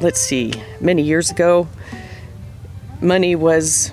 let's 0.00 0.20
see. 0.20 0.52
Many 0.80 1.02
years 1.02 1.30
ago, 1.30 1.66
money 3.00 3.34
was 3.34 3.90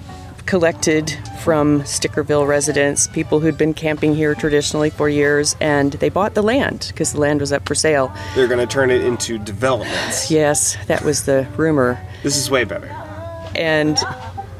collected 0.50 1.16
from 1.44 1.82
Stickerville 1.82 2.48
residents, 2.48 3.06
people 3.06 3.40
who'd 3.40 3.56
been 3.56 3.76
camping 3.76 4.16
here 4.16 4.34
traditionally 4.34 4.90
for 4.90 5.08
years, 5.08 5.56
and 5.62 5.94
they 5.94 6.10
bought 6.10 6.34
the 6.34 6.42
land 6.42 6.88
because 6.88 7.14
the 7.14 7.20
land 7.20 7.40
was 7.40 7.54
up 7.54 7.68
for 7.68 7.76
sale. 7.76 8.12
They're 8.34 8.48
going 8.48 8.60
to 8.60 8.66
turn 8.66 8.90
it 8.90 9.04
into 9.04 9.38
developments. 9.38 10.32
Yes, 10.32 10.76
that 10.88 11.04
was 11.04 11.26
the 11.26 11.48
rumor. 11.56 12.04
This 12.24 12.36
is 12.36 12.50
way 12.50 12.64
better. 12.64 12.88
And 13.56 14.00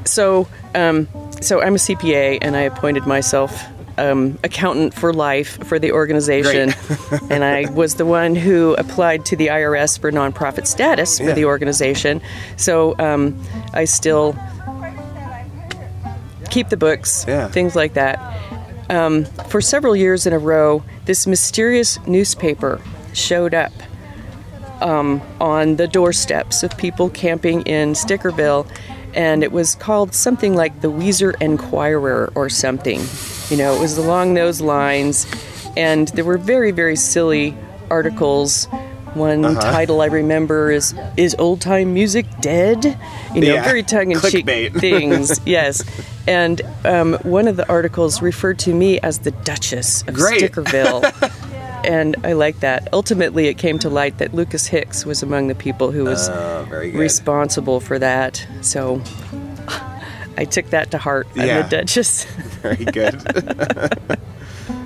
so, 0.04 0.46
um, 0.76 1.08
so 1.40 1.60
I'm 1.60 1.74
a 1.74 1.78
CPA, 1.78 2.38
and 2.40 2.56
I 2.56 2.60
appointed 2.60 3.04
myself 3.08 3.60
um, 3.98 4.38
accountant 4.44 4.94
for 4.94 5.12
life 5.12 5.58
for 5.66 5.80
the 5.80 5.90
organization, 5.90 6.72
and 7.30 7.42
I 7.42 7.68
was 7.72 7.96
the 7.96 8.06
one 8.06 8.36
who 8.36 8.74
applied 8.74 9.26
to 9.26 9.34
the 9.36 9.48
IRS 9.48 9.98
for 9.98 10.12
nonprofit 10.12 10.68
status 10.68 11.18
for 11.18 11.24
Yeah. 11.24 11.32
the 11.34 11.46
organization. 11.46 12.22
So 12.56 12.94
um, 13.00 13.36
I 13.74 13.86
still 13.86 14.36
keep 16.50 16.68
the 16.68 16.76
books, 16.76 17.24
Yeah. 17.28 17.48
things 17.48 17.74
like 17.74 17.94
that. 17.94 18.18
Um, 18.88 19.24
for 19.48 19.60
several 19.60 19.94
years 19.94 20.26
in 20.26 20.32
a 20.32 20.38
row, 20.38 20.82
this 21.06 21.26
mysterious 21.26 21.98
newspaper 22.06 22.80
showed 23.12 23.54
up 23.54 23.72
um, 24.80 25.20
on 25.40 25.76
the 25.76 25.86
doorsteps 25.86 26.62
of 26.62 26.76
people 26.76 27.08
camping 27.10 27.62
in 27.62 27.92
Stickerville, 27.92 28.66
and 29.14 29.42
it 29.44 29.52
was 29.52 29.74
called 29.74 30.14
something 30.14 30.54
like 30.56 30.80
the 30.80 30.88
Weiser 30.90 31.34
Enquirer 31.40 32.32
or 32.34 32.48
something. 32.48 33.00
You 33.50 33.56
know, 33.56 33.74
it 33.74 33.80
was 33.80 33.98
along 33.98 34.34
those 34.34 34.60
lines, 34.60 35.26
and 35.76 36.08
there 36.08 36.24
were 36.24 36.38
very, 36.38 36.70
very 36.70 36.96
silly 36.96 37.56
articles. 37.90 38.66
One 39.14 39.44
Uh-huh. 39.44 39.60
title 39.60 40.00
I 40.02 40.06
remember 40.06 40.70
is 40.70 40.94
"Is 41.16 41.34
old 41.38 41.60
time 41.60 41.92
music 41.94 42.26
dead?" 42.40 42.84
You 43.34 43.40
know, 43.40 43.54
Yeah, 43.54 43.64
very 43.64 43.82
tongue-in-cheek 43.82 44.46
clickbait. 44.46 44.80
things. 44.80 45.40
Yes, 45.44 45.82
and 46.28 46.62
um, 46.84 47.14
one 47.22 47.48
of 47.48 47.56
the 47.56 47.68
articles 47.68 48.22
referred 48.22 48.58
to 48.60 48.72
me 48.74 49.00
as 49.00 49.20
the 49.20 49.32
Duchess 49.32 50.02
of 50.06 50.14
Great. 50.14 50.40
Stickerville. 50.42 51.02
and 51.84 52.14
I 52.24 52.34
like 52.34 52.60
that. 52.60 52.88
Ultimately, 52.92 53.48
it 53.48 53.58
came 53.58 53.78
to 53.80 53.88
light 53.88 54.18
that 54.18 54.32
Lucas 54.34 54.66
Hicks 54.68 55.04
was 55.04 55.22
among 55.22 55.48
the 55.48 55.54
people 55.56 55.90
who 55.90 56.04
was 56.04 56.28
good. 56.28 56.94
responsible 56.94 57.80
for 57.80 57.98
that. 57.98 58.46
So 58.60 59.02
I 60.36 60.44
took 60.44 60.70
that 60.70 60.90
to 60.92 60.98
heart. 60.98 61.26
I'm 61.36 61.46
Yeah. 61.48 61.62
the 61.62 61.68
Duchess. 61.78 62.24
very 62.62 62.84
good. 62.84 63.20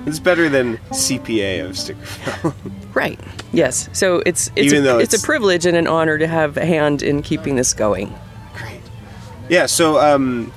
it's 0.07 0.19
better 0.19 0.49
than 0.49 0.77
CPA 0.91 1.59
of 1.65 1.71
Stickerville. 1.75 2.53
Right. 2.95 3.19
Yes. 3.51 3.89
So 3.93 4.23
it's 4.25 4.49
it's 4.55 4.73
Even 4.73 4.87
a, 4.87 4.97
it's, 4.97 5.13
it's- 5.13 5.23
a 5.23 5.25
privilege 5.25 5.65
and 5.67 5.77
an 5.77 5.85
honor 5.85 6.17
to 6.17 6.25
have 6.25 6.57
a 6.57 6.65
hand 6.65 7.03
in 7.03 7.21
keeping 7.21 7.55
this 7.57 7.73
going. 7.73 8.11
Great. 8.55 8.81
Yeah, 9.49 9.67
so 9.67 9.99
um, 9.99 10.51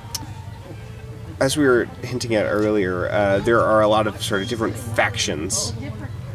as 1.39 1.55
we 1.57 1.67
were 1.67 1.85
hinting 2.03 2.33
at 2.35 2.45
earlier, 2.45 3.09
uh, 3.11 3.39
there 3.39 3.61
are 3.61 3.81
a 3.81 3.87
lot 3.87 4.07
of 4.07 4.21
sort 4.23 4.41
of 4.41 4.47
different 4.49 4.75
factions 4.75 5.73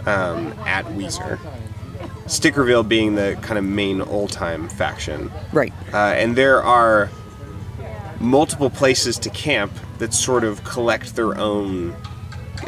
um, 0.07 0.53
at 0.67 0.85
Weiser. 0.87 1.39
Stickerville 2.27 2.87
being 2.89 3.15
the 3.17 3.37
kind 3.43 3.59
of 3.59 3.65
main 3.65 4.01
old 4.01 4.31
time 4.31 4.69
faction. 4.69 5.31
Right. 5.53 5.73
Uh, 5.93 5.97
and 5.97 6.37
there 6.37 6.63
are 6.63 7.11
multiple 8.21 8.71
places 8.71 9.19
to 9.19 9.31
camp 9.31 9.73
that 9.99 10.15
sort 10.15 10.45
of 10.45 10.65
collect 10.65 11.17
their 11.17 11.37
own 11.39 11.95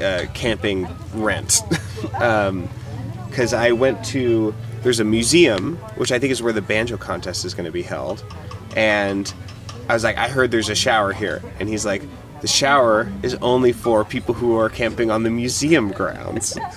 uh, 0.03 0.27
camping 0.35 0.89
rent. 1.15 1.61
Because 3.37 3.53
I 3.53 3.73
went 3.73 4.03
to, 4.07 4.55
there's 4.83 4.99
a 4.99 5.05
museum, 5.05 5.77
which 5.97 6.11
I 6.11 6.19
think 6.19 6.31
is 6.31 6.43
where 6.43 6.55
the 6.55 6.63
banjo 6.63 6.97
contest 6.97 7.45
is 7.45 7.53
going 7.53 7.67
to 7.67 7.71
be 7.71 7.83
held. 7.83 8.25
And 8.75 9.31
I 9.91 9.93
was 9.93 10.05
like, 10.05 10.17
I 10.17 10.27
heard 10.27 10.51
there's 10.51 10.71
a 10.71 10.75
shower 10.75 11.13
here. 11.13 11.43
And 11.61 11.69
he's 11.69 11.85
like, 11.85 12.01
the 12.41 12.49
shower 12.49 13.13
is 13.23 13.35
only 13.43 13.73
for 13.73 14.07
people 14.07 14.33
who 14.33 14.57
are 14.57 14.71
camping 14.71 15.11
on 15.11 15.23
the 15.23 15.29
museum 15.29 15.93
grounds. 15.93 16.59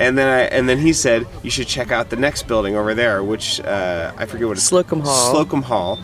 And 0.00 0.16
then 0.16 0.28
I, 0.28 0.42
and 0.42 0.68
then 0.68 0.78
he 0.78 0.92
said 0.92 1.26
you 1.42 1.50
should 1.50 1.66
check 1.66 1.90
out 1.90 2.08
the 2.08 2.14
next 2.14 2.46
building 2.46 2.76
over 2.76 2.94
there, 2.94 3.24
which 3.24 3.60
uh, 3.60 4.12
I 4.16 4.26
forget 4.26 4.46
what 4.46 4.56
it's 4.56 4.62
Slocum 4.64 5.00
Hall. 5.00 5.32
Slocum 5.32 5.60
Hall, 5.60 5.96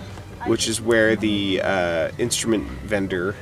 which 0.46 0.66
is 0.66 0.80
where 0.80 1.14
the 1.14 1.60
uh, 1.62 2.10
instrument 2.18 2.66
vendor, 2.82 3.34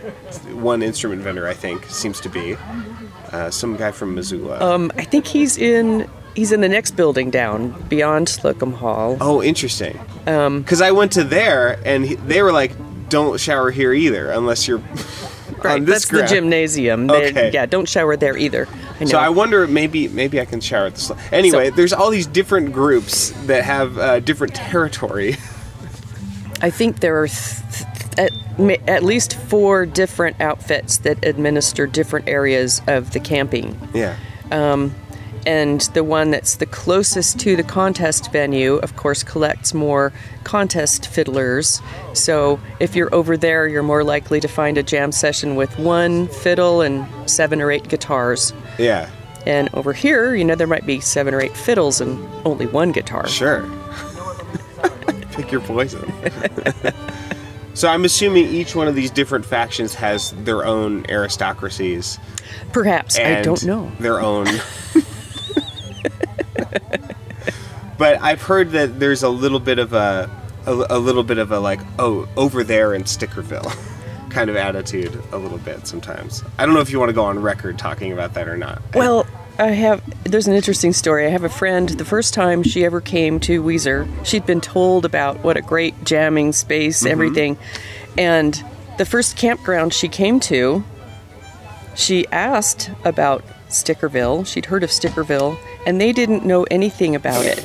one 0.52 0.82
instrument 0.82 1.22
vendor 1.22 1.48
I 1.48 1.54
think 1.54 1.86
seems 1.86 2.20
to 2.20 2.28
be, 2.28 2.58
uh, 3.30 3.48
some 3.48 3.78
guy 3.78 3.92
from 3.92 4.14
Missoula. 4.14 4.60
Um, 4.60 4.92
I 4.98 5.04
think 5.04 5.26
he's 5.26 5.56
in 5.56 6.06
he's 6.34 6.52
in 6.52 6.60
the 6.60 6.68
next 6.68 6.92
building 6.92 7.30
down 7.30 7.70
beyond 7.88 8.28
Slocum 8.28 8.72
Hall. 8.72 9.16
oh, 9.20 9.42
interesting. 9.42 9.98
Because 10.24 10.80
I 10.80 10.90
went 10.92 11.12
to 11.12 11.24
there 11.24 11.80
and 11.84 12.04
he, 12.04 12.14
they 12.14 12.42
were 12.42 12.52
like, 12.52 12.72
"Don't 13.08 13.38
shower 13.40 13.70
here 13.70 13.92
either, 13.92 14.30
unless 14.30 14.68
you're 14.68 14.78
right. 15.62 15.74
on 15.80 15.84
this 15.84 16.02
That's 16.02 16.10
ground." 16.10 16.28
the 16.28 16.34
gymnasium. 16.34 17.06
They- 17.08 17.30
Okay. 17.30 17.50
Yeah. 17.52 17.66
Don't 17.66 17.88
shower 17.88 18.16
there 18.16 18.36
either. 18.36 18.68
I 19.00 19.04
know. 19.04 19.10
So 19.10 19.18
I 19.18 19.28
wonder 19.30 19.66
maybe 19.66 20.08
maybe 20.08 20.40
I 20.40 20.44
can 20.44 20.60
shower 20.60 20.86
at 20.86 20.94
the 20.94 21.00
sl- 21.00 21.12
anyway. 21.32 21.70
So- 21.70 21.76
there's 21.76 21.92
all 21.92 22.10
these 22.10 22.26
different 22.26 22.72
groups 22.72 23.30
that 23.46 23.64
have 23.64 23.98
uh, 23.98 24.20
different 24.20 24.54
territory. 24.54 25.36
I 26.60 26.70
think 26.70 27.00
there 27.00 27.20
are 27.20 27.26
th- 27.26 27.84
th- 28.16 28.30
at, 28.70 28.88
at 28.88 29.02
least 29.02 29.34
four 29.34 29.84
different 29.84 30.40
outfits 30.40 30.98
that 30.98 31.24
administer 31.24 31.88
different 31.88 32.28
areas 32.28 32.80
of 32.86 33.10
the 33.12 33.18
camping. 33.20 33.76
yeah. 33.92 34.16
And 35.44 35.80
the 35.92 36.04
one 36.04 36.30
that's 36.30 36.56
the 36.56 36.66
closest 36.66 37.40
to 37.40 37.56
the 37.56 37.62
contest 37.62 38.30
venue, 38.30 38.76
of 38.76 38.96
course, 38.96 39.22
collects 39.22 39.74
more 39.74 40.12
contest 40.44 41.06
fiddlers. 41.08 41.80
So 42.14 42.60
if 42.78 42.94
you're 42.94 43.12
over 43.14 43.36
there, 43.36 43.66
you're 43.66 43.82
more 43.82 44.04
likely 44.04 44.40
to 44.40 44.48
find 44.48 44.78
a 44.78 44.82
jam 44.82 45.10
session 45.10 45.56
with 45.56 45.76
one 45.78 46.28
fiddle 46.28 46.80
and 46.80 47.06
seven 47.28 47.60
or 47.60 47.70
eight 47.70 47.88
guitars. 47.88 48.52
Yeah. 48.78 49.10
And 49.46 49.68
over 49.74 49.92
here, 49.92 50.34
you 50.34 50.44
know, 50.44 50.54
there 50.54 50.66
might 50.66 50.86
be 50.86 51.00
seven 51.00 51.34
or 51.34 51.40
eight 51.40 51.56
fiddles 51.56 52.00
and 52.00 52.24
only 52.46 52.66
one 52.66 52.92
guitar. 52.92 53.26
Sure. 53.26 53.68
Pick 55.32 55.50
your 55.50 55.62
poison. 55.62 56.12
so 57.74 57.88
I'm 57.88 58.04
assuming 58.04 58.46
each 58.46 58.76
one 58.76 58.86
of 58.86 58.94
these 58.94 59.10
different 59.10 59.44
factions 59.44 59.94
has 59.94 60.30
their 60.44 60.64
own 60.64 61.06
aristocracies. 61.08 62.18
Perhaps. 62.72 63.18
I 63.18 63.42
don't 63.42 63.64
know. 63.64 63.90
Their 63.98 64.20
own. 64.20 64.46
but 68.02 68.20
I've 68.20 68.42
heard 68.42 68.72
that 68.72 68.98
there's 68.98 69.22
a 69.22 69.28
little 69.28 69.60
bit 69.60 69.78
of 69.78 69.92
a, 69.92 70.28
a, 70.66 70.72
a 70.72 70.98
little 70.98 71.22
bit 71.22 71.38
of 71.38 71.52
a 71.52 71.60
like, 71.60 71.78
oh, 72.00 72.28
over 72.36 72.64
there 72.64 72.94
in 72.94 73.04
Stickerville 73.04 73.72
kind 74.30 74.50
of 74.50 74.56
attitude 74.56 75.16
a 75.30 75.38
little 75.38 75.58
bit 75.58 75.86
sometimes. 75.86 76.42
I 76.58 76.66
don't 76.66 76.74
know 76.74 76.80
if 76.80 76.90
you 76.90 76.98
want 76.98 77.10
to 77.10 77.12
go 77.12 77.22
on 77.22 77.38
record 77.38 77.78
talking 77.78 78.10
about 78.10 78.34
that 78.34 78.48
or 78.48 78.56
not. 78.56 78.82
Well, 78.92 79.24
I 79.56 79.68
have. 79.68 80.02
There's 80.24 80.48
an 80.48 80.54
interesting 80.54 80.92
story. 80.92 81.28
I 81.28 81.28
have 81.28 81.44
a 81.44 81.48
friend. 81.48 81.90
The 81.90 82.04
first 82.04 82.34
time 82.34 82.64
she 82.64 82.84
ever 82.84 83.00
came 83.00 83.38
to 83.38 83.62
Weiser, 83.62 84.08
she'd 84.26 84.46
been 84.46 84.60
told 84.60 85.04
about 85.04 85.44
what 85.44 85.56
a 85.56 85.62
great 85.62 86.02
jamming 86.02 86.52
space, 86.54 87.04
mm-hmm. 87.04 87.12
everything, 87.12 87.56
and 88.18 88.64
the 88.98 89.06
first 89.06 89.36
campground 89.36 89.94
she 89.94 90.08
came 90.08 90.40
to, 90.40 90.82
she 91.94 92.26
asked 92.32 92.90
about 93.04 93.44
Stickerville. 93.68 94.44
She'd 94.44 94.66
heard 94.66 94.82
of 94.82 94.90
Stickerville, 94.90 95.56
and 95.86 96.00
they 96.00 96.10
didn't 96.10 96.44
know 96.44 96.64
anything 96.64 97.14
about 97.14 97.44
it. 97.44 97.64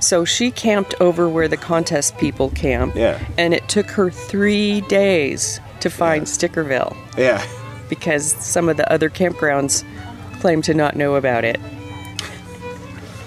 So 0.00 0.24
she 0.24 0.50
camped 0.50 0.94
over 1.00 1.28
where 1.28 1.48
the 1.48 1.56
contest 1.56 2.16
people 2.18 2.50
camp, 2.50 2.94
Yeah. 2.94 3.18
and 3.36 3.52
it 3.52 3.68
took 3.68 3.86
her 3.90 4.10
three 4.10 4.80
days 4.82 5.60
to 5.80 5.90
find 5.90 6.24
Stickerville 6.26 6.96
yeah. 7.16 7.44
because 7.88 8.32
some 8.32 8.68
of 8.68 8.76
the 8.76 8.90
other 8.92 9.10
campgrounds 9.10 9.84
claim 10.40 10.62
to 10.62 10.74
not 10.74 10.96
know 10.96 11.16
about 11.16 11.44
it. 11.44 11.58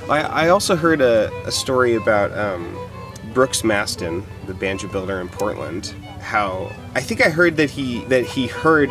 I, 0.09 0.21
I 0.21 0.49
also 0.49 0.75
heard 0.75 1.01
a, 1.01 1.31
a 1.45 1.51
story 1.51 1.95
about 1.95 2.37
um, 2.37 2.77
Brooks 3.33 3.61
Masten, 3.61 4.23
the 4.47 4.53
banjo 4.53 4.87
builder 4.87 5.21
in 5.21 5.29
Portland. 5.29 5.93
How 6.19 6.71
I 6.95 7.01
think 7.01 7.25
I 7.25 7.29
heard 7.29 7.57
that 7.57 7.69
he 7.69 8.03
that 8.05 8.25
he 8.25 8.47
heard 8.47 8.89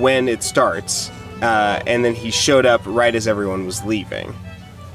when 0.00 0.28
it 0.28 0.42
starts, 0.42 1.10
uh, 1.42 1.82
and 1.86 2.04
then 2.04 2.14
he 2.14 2.30
showed 2.30 2.66
up 2.66 2.80
right 2.84 3.14
as 3.14 3.26
everyone 3.28 3.66
was 3.66 3.84
leaving, 3.84 4.34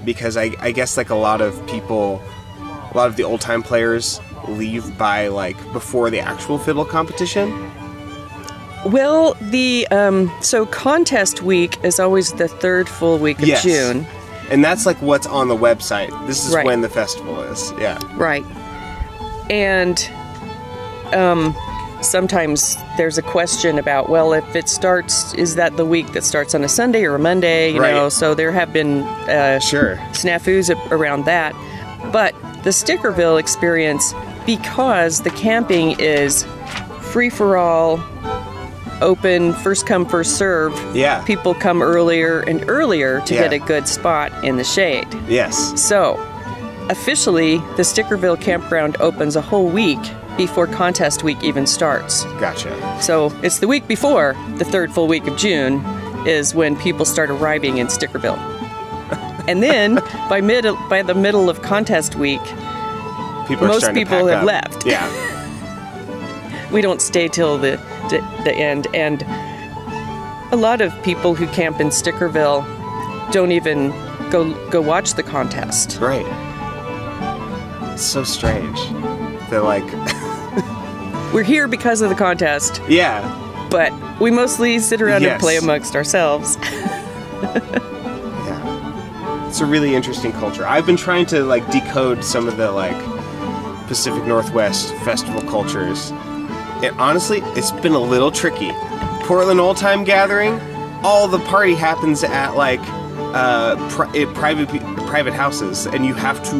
because 0.05 0.37
I, 0.37 0.51
I 0.59 0.71
guess 0.71 0.97
like 0.97 1.09
a 1.09 1.15
lot 1.15 1.41
of 1.41 1.65
people, 1.67 2.21
a 2.59 2.91
lot 2.95 3.07
of 3.07 3.15
the 3.15 3.23
old 3.23 3.41
time 3.41 3.63
players 3.63 4.19
leave 4.47 4.97
by 4.97 5.27
like 5.27 5.55
before 5.73 6.09
the 6.09 6.19
actual 6.19 6.57
fiddle 6.57 6.85
competition. 6.85 7.49
Well, 8.85 9.35
the 9.39 9.87
um, 9.91 10.29
so 10.41 10.65
contest 10.65 11.41
week 11.41 11.77
is 11.85 11.99
always 11.99 12.33
the 12.33 12.47
third 12.49 12.89
full 12.89 13.17
week 13.17 13.39
of 13.39 13.47
Yes. 13.47 13.63
June, 13.63 14.05
And 14.49 14.63
that's 14.63 14.85
like 14.85 15.01
what's 15.01 15.25
on 15.25 15.47
the 15.47 15.55
website. 15.55 16.09
This 16.27 16.45
is 16.45 16.53
Right. 16.53 16.65
when 16.65 16.81
the 16.81 16.89
festival 16.89 17.41
is. 17.43 17.71
Yeah. 17.79 17.97
right? 18.17 18.43
And 19.49 19.97
um, 21.13 21.55
sometimes 22.03 22.77
there's 22.97 23.17
a 23.17 23.21
question 23.21 23.79
about 23.79 24.09
well, 24.09 24.33
if 24.33 24.55
it 24.55 24.69
starts, 24.69 25.33
is 25.35 25.55
that 25.55 25.77
the 25.77 25.85
week 25.85 26.11
that 26.13 26.23
starts 26.23 26.53
on 26.55 26.63
a 26.63 26.69
Sunday 26.69 27.03
or 27.05 27.15
a 27.15 27.19
Monday? 27.19 27.71
You 27.73 27.81
Right. 27.81 27.93
know, 27.93 28.09
so 28.09 28.33
there 28.35 28.51
have 28.51 28.71
been 28.73 29.01
uh, 29.29 29.59
Sure. 29.59 29.95
snafus 30.11 30.69
around 30.91 31.25
that. 31.25 31.53
But 32.11 32.35
the 32.63 32.69
Stickerville 32.71 33.39
experience, 33.39 34.13
because 34.45 35.21
the 35.21 35.29
camping 35.31 35.99
is 35.99 36.45
free 37.01 37.29
for 37.29 37.57
all, 37.57 37.99
open, 39.01 39.53
first 39.53 39.85
come, 39.85 40.05
first 40.05 40.37
serve. 40.37 40.73
Yeah. 40.95 41.21
People 41.23 41.53
come 41.55 41.81
earlier 41.81 42.39
and 42.41 42.63
earlier 42.69 43.21
to 43.21 43.33
get 43.33 43.51
a 43.53 43.59
good 43.59 43.87
spot 43.87 44.31
in 44.43 44.55
the 44.57 44.63
shade. 44.63 45.07
Yes. 45.27 45.73
So, 45.81 46.17
officially, 46.89 47.57
the 47.77 47.83
Stickerville 47.83 48.39
campground 48.39 48.97
opens 48.99 49.35
a 49.35 49.41
whole 49.41 49.67
week 49.67 49.99
before 50.37 50.67
contest 50.67 51.23
week 51.23 51.43
even 51.43 51.65
starts. 51.67 52.23
Gotcha. 52.39 53.01
So, 53.01 53.31
it's 53.43 53.59
the 53.59 53.67
week 53.67 53.87
before 53.87 54.35
the 54.57 54.65
third 54.65 54.91
full 54.91 55.07
week 55.07 55.27
of 55.27 55.37
June 55.37 55.83
is 56.27 56.55
when 56.55 56.75
people 56.77 57.05
start 57.05 57.29
arriving 57.29 57.77
in 57.77 57.87
Stickerville. 57.87 58.37
and 59.47 59.61
then 59.61 59.95
by 60.29 60.41
mid 60.41 60.65
by 60.89 61.01
the 61.01 61.13
middle 61.13 61.49
of 61.49 61.61
contest 61.61 62.15
week, 62.15 62.41
People 63.47 63.67
Most 63.67 63.93
people 63.93 64.27
have 64.27 64.39
up. 64.39 64.45
left. 64.45 64.85
Yeah. 64.85 65.09
we 66.71 66.81
don't 66.81 67.01
stay 67.01 67.27
till 67.27 67.57
the, 67.57 67.71
the 68.09 68.19
the 68.45 68.53
end 68.53 68.87
and 68.93 69.21
a 70.53 70.55
lot 70.55 70.79
of 70.81 70.93
people 71.03 71.35
who 71.35 71.45
camp 71.47 71.81
in 71.81 71.87
Stickerville 71.87 72.63
don't 73.31 73.51
even 73.51 73.89
go 74.29 74.53
go 74.69 74.81
watch 74.81 75.15
the 75.15 75.23
contest. 75.23 75.99
Right. 75.99 76.25
It's 77.93 78.03
so 78.03 78.23
strange. 78.23 78.79
They're 79.49 79.61
like, 79.61 79.83
We're 81.33 81.43
here 81.43 81.67
because 81.67 82.01
of 82.01 82.09
the 82.09 82.15
contest, 82.15 82.81
yeah, 82.87 83.21
but 83.71 83.91
we 84.21 84.29
mostly 84.31 84.77
sit 84.79 85.01
around 85.01 85.23
Yes. 85.23 85.31
and 85.31 85.41
play 85.41 85.57
amongst 85.57 85.95
ourselves. 85.95 86.57
yeah. 88.13 89.47
It's 89.47 89.59
a 89.61 89.65
really 89.65 89.95
interesting 89.95 90.31
culture. 90.33 90.65
I've 90.67 90.85
been 90.85 90.97
trying 90.97 91.25
to 91.27 91.43
like 91.43 91.69
decode 91.71 92.23
some 92.23 92.47
of 92.47 92.57
the 92.57 92.71
like 92.71 92.95
Pacific 93.87 94.23
Northwest 94.25 94.93
festival 94.97 95.41
cultures. 95.49 96.11
And 96.83 96.95
honestly, 96.99 97.39
it's 97.55 97.71
been 97.71 97.93
a 97.93 97.99
little 97.99 98.31
tricky. 98.31 98.71
Portland 99.25 99.59
Old 99.59 99.77
Time 99.77 100.03
Gathering, 100.03 100.59
all 101.03 101.27
the 101.27 101.39
party 101.39 101.73
happens 101.75 102.23
at 102.23 102.55
like 102.55 102.79
uh, 103.33 103.75
pri- 103.89 104.11
eh, 104.15 104.25
private 104.33 104.69
pe- 104.69 104.79
private 105.07 105.33
houses, 105.33 105.87
and 105.87 106.05
you 106.05 106.13
have 106.13 106.43
to 106.51 106.57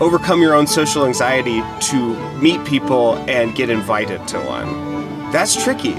overcome 0.00 0.42
your 0.42 0.54
own 0.54 0.66
social 0.66 1.06
anxiety 1.06 1.62
to 1.88 2.32
meet 2.40 2.64
people 2.64 3.16
and 3.28 3.54
get 3.54 3.70
invited 3.70 4.26
to 4.28 4.38
one. 4.40 5.30
That's 5.32 5.62
tricky. 5.62 5.94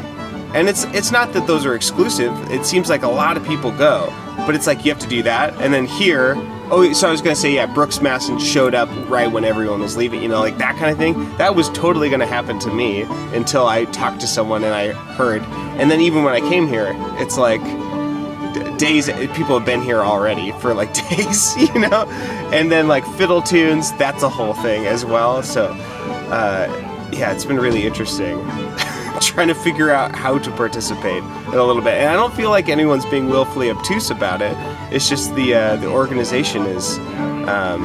And 0.54 0.70
it's 0.70 0.86
it's 0.86 1.12
not 1.12 1.34
that 1.34 1.48
those 1.48 1.66
are 1.66 1.76
exclusive. 1.76 2.34
It 2.50 2.66
seems 2.66 2.90
like 2.90 3.04
a 3.04 3.10
lot 3.10 3.36
of 3.36 3.46
people 3.46 3.72
go, 3.72 4.08
but 4.46 4.56
it's 4.56 4.68
like 4.68 4.86
you 4.86 4.92
have 4.92 5.02
to 5.02 5.08
do 5.10 5.22
that. 5.24 5.54
And 5.62 5.74
then 5.74 5.86
here, 5.86 6.36
oh, 6.72 6.94
so 6.94 7.10
I 7.10 7.12
was 7.12 7.22
gonna 7.22 7.36
say, 7.36 7.54
yeah, 7.54 7.66
Brooks 7.66 8.00
Masten 8.00 8.40
showed 8.40 8.74
up 8.74 8.88
right 9.10 9.30
when 9.30 9.44
everyone 9.44 9.82
was 9.82 9.98
leaving. 9.98 10.22
You 10.22 10.30
know, 10.30 10.40
like 10.40 10.58
that 10.60 10.78
kind 10.78 10.92
of 10.92 10.98
thing. 10.98 11.14
That 11.38 11.56
was 11.56 11.70
totally 11.72 12.10
gonna 12.10 12.26
happen 12.26 12.58
to 12.60 12.74
me 12.74 13.02
until 13.34 13.68
I 13.68 13.84
talked 13.86 14.22
to 14.22 14.28
someone 14.28 14.64
and 14.64 14.74
I 14.74 14.94
heard. 15.16 15.42
And 15.78 15.92
then 15.92 16.00
even 16.00 16.24
when 16.24 16.34
I 16.34 16.40
came 16.40 16.68
here, 16.68 16.96
it's 17.18 17.38
like 17.38 17.62
days. 18.78 19.08
People 19.34 19.58
have 19.58 19.66
been 19.66 19.82
here 19.82 20.02
already 20.02 20.52
for 20.54 20.74
like 20.74 20.94
days, 21.10 21.56
you 21.58 21.80
know. 21.80 22.06
And 22.52 22.72
then 22.72 22.88
like 22.88 23.06
fiddle 23.18 23.42
tunes, 23.42 23.92
that's 23.94 24.24
a 24.24 24.30
whole 24.30 24.54
thing 24.54 24.86
as 24.86 25.06
well. 25.06 25.44
So, 25.44 25.68
uh, 26.32 27.10
yeah, 27.12 27.32
it's 27.32 27.46
been 27.46 27.60
really 27.60 27.86
interesting. 27.86 28.46
trying 29.22 29.48
to 29.48 29.56
figure 29.56 29.92
out 29.92 30.16
how 30.16 30.38
to 30.38 30.52
participate 30.52 31.24
in 31.24 31.54
a 31.54 31.64
little 31.64 31.82
bit. 31.82 31.96
And 31.96 32.10
I 32.10 32.14
don't 32.14 32.34
feel 32.34 32.50
like 32.50 32.70
anyone's 32.70 33.06
being 33.06 33.30
willfully 33.30 33.70
obtuse 33.70 34.10
about 34.10 34.42
it. 34.42 34.56
It's 34.94 35.10
just 35.10 35.36
the 35.36 35.54
uh, 35.54 35.76
the 35.78 35.88
organization 35.88 36.64
is 36.64 36.98
um, 37.48 37.84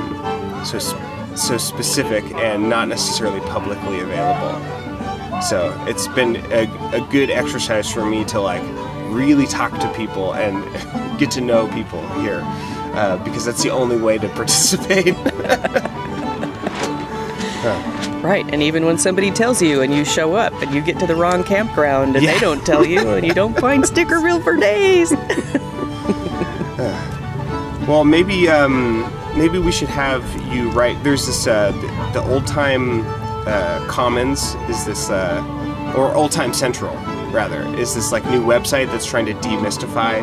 so 0.64 0.79
so 1.37 1.57
specific 1.57 2.24
and 2.35 2.68
not 2.68 2.88
necessarily 2.88 3.40
publicly 3.40 4.00
available. 4.00 4.61
So 5.42 5.74
it's 5.88 6.07
been 6.09 6.37
a, 6.53 6.70
a 6.94 7.00
good 7.11 7.31
exercise 7.31 7.90
for 7.90 8.05
me 8.05 8.24
to 8.26 8.40
like 8.40 8.62
really 9.11 9.46
talk 9.46 9.73
to 9.81 9.92
people 9.94 10.35
and 10.35 10.62
get 11.18 11.31
to 11.33 11.40
know 11.40 11.66
people 11.68 12.07
here. 12.20 12.40
Uh, 12.94 13.16
because 13.25 13.44
that's 13.44 13.62
the 13.62 13.70
only 13.70 13.96
way 13.96 14.18
to 14.18 14.29
participate. 14.40 15.14
Right, 18.23 18.46
and 18.53 18.62
even 18.62 18.85
when 18.87 18.96
somebody 18.99 19.31
tells 19.31 19.61
you 19.62 19.81
and 19.83 19.94
you 19.94 20.05
show 20.05 20.35
up 20.35 20.53
and 20.62 20.75
you 20.75 20.81
get 20.83 20.99
to 21.01 21.07
the 21.07 21.14
wrong 21.14 21.42
campground 21.44 22.16
and 22.16 22.25
Yeah. 22.25 22.33
they 22.35 22.38
don't 22.40 22.64
tell 22.64 22.85
you 22.85 23.01
and 23.14 23.27
you 23.27 23.33
don't 23.35 23.59
find 23.59 23.87
sticker 23.87 24.16
Stickerville 24.16 24.42
for 24.42 24.57
days. 24.57 25.11
Well, 27.87 28.05
maybe 28.05 28.49
um, 28.49 29.01
maybe 29.37 29.59
we 29.59 29.73
should 29.73 29.88
have 29.88 30.23
you 30.53 30.70
write. 30.70 31.03
There's 31.03 31.27
this 31.27 31.46
uh, 31.46 31.73
the, 32.12 32.20
the 32.20 32.27
old 32.33 32.46
time 32.46 33.05
uh, 33.46 33.85
Commons 33.88 34.55
is 34.68 34.85
this 34.85 35.11
uh, 35.11 35.42
or 35.96 36.14
old 36.14 36.31
time 36.33 36.53
Central 36.55 36.94
rather 37.33 37.62
is 37.77 37.95
this 37.95 38.12
like 38.12 38.25
new 38.27 38.43
website 38.45 38.87
that's 38.87 39.07
trying 39.07 39.27
to 39.27 39.35
demystify 39.35 40.23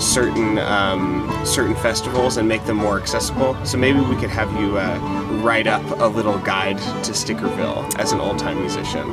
certain 0.00 0.58
um, 0.58 1.28
certain 1.44 1.74
festivals 1.76 2.36
and 2.36 2.48
make 2.48 2.64
them 2.64 2.76
more 2.76 3.00
accessible. 3.00 3.56
So 3.64 3.78
maybe 3.78 4.00
we 4.00 4.16
could 4.16 4.30
have 4.30 4.50
you 4.60 4.78
uh, 4.78 4.98
write 5.42 5.66
up 5.66 5.82
a 6.00 6.06
little 6.06 6.38
guide 6.38 6.78
to 7.04 7.12
Stickerville 7.12 7.94
as 7.98 8.12
an 8.12 8.20
old 8.20 8.38
time 8.38 8.58
musician. 8.60 9.08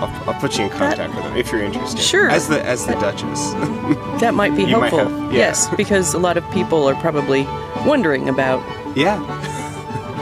I'll, 0.00 0.30
I'll 0.30 0.40
put 0.40 0.56
you 0.56 0.64
in 0.64 0.70
contact 0.70 1.14
with 1.14 1.24
them 1.24 1.36
if 1.36 1.52
you're 1.52 1.62
interested. 1.62 2.00
Sure. 2.00 2.30
As 2.30 2.48
the 2.48 2.64
as 2.64 2.86
the 2.86 2.94
Duchess. 2.94 3.52
That 4.20 4.34
might 4.34 4.54
be 4.54 4.64
You 4.64 4.76
might 4.78 4.92
helpful. 4.92 5.08
have- 5.18 5.32
yeah. 5.32 5.38
Yes, 5.38 5.68
because 5.76 6.12
a 6.14 6.18
lot 6.18 6.36
of 6.36 6.48
people 6.52 6.84
are 6.88 6.94
probably 6.96 7.44
wondering 7.86 8.28
about 8.28 8.62
yeah. 8.96 9.18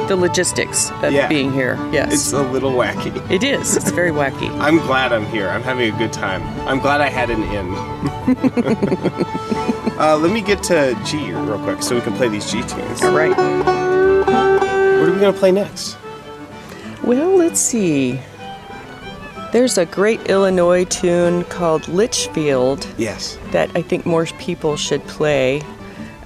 The 0.09 0.17
logistics 0.17 0.91
of 1.03 1.13
Yeah. 1.13 1.29
being 1.29 1.53
here. 1.53 1.79
Yes. 1.93 2.13
It's 2.13 2.33
a 2.33 2.43
little 2.43 2.73
wacky. 2.73 3.13
it 3.31 3.43
is. 3.45 3.77
It's 3.77 3.91
very 3.91 4.11
wacky. 4.11 4.49
I'm 4.61 4.79
glad 4.79 5.13
I'm 5.13 5.27
here. 5.27 5.49
I'm 5.49 5.63
having 5.63 5.95
a 5.95 5.99
good 5.99 6.13
time. 6.13 6.43
I'm 6.67 6.81
glad 6.81 7.01
I 7.01 7.09
had 7.09 7.31
an 7.31 7.43
in. 7.45 7.75
uh, 9.99 10.17
let 10.21 10.33
me 10.33 10.41
get 10.41 10.63
to 10.65 10.99
G 11.05 11.33
real 11.33 11.59
quick 11.61 11.83
so 11.83 11.95
we 11.95 12.01
can 12.01 12.15
play 12.15 12.29
these 12.29 12.51
G 12.51 12.63
tunes. 12.63 13.03
All 13.03 13.17
right. 13.17 13.37
What 13.37 15.09
are 15.09 15.13
we 15.13 15.21
going 15.21 15.33
to 15.33 15.39
play 15.39 15.53
next? 15.53 15.97
Well, 17.05 17.37
let's 17.37 17.61
see. 17.61 18.21
There's 19.53 19.79
a 19.79 19.87
great 19.87 20.29
Illinois 20.29 20.85
tune 20.85 21.45
called 21.45 21.89
Litchfield 21.89 22.87
Yes. 22.99 23.39
that 23.53 23.71
I 23.75 23.81
think 23.83 24.05
more 24.05 24.27
people 24.27 24.77
should 24.77 25.03
play. 25.07 25.63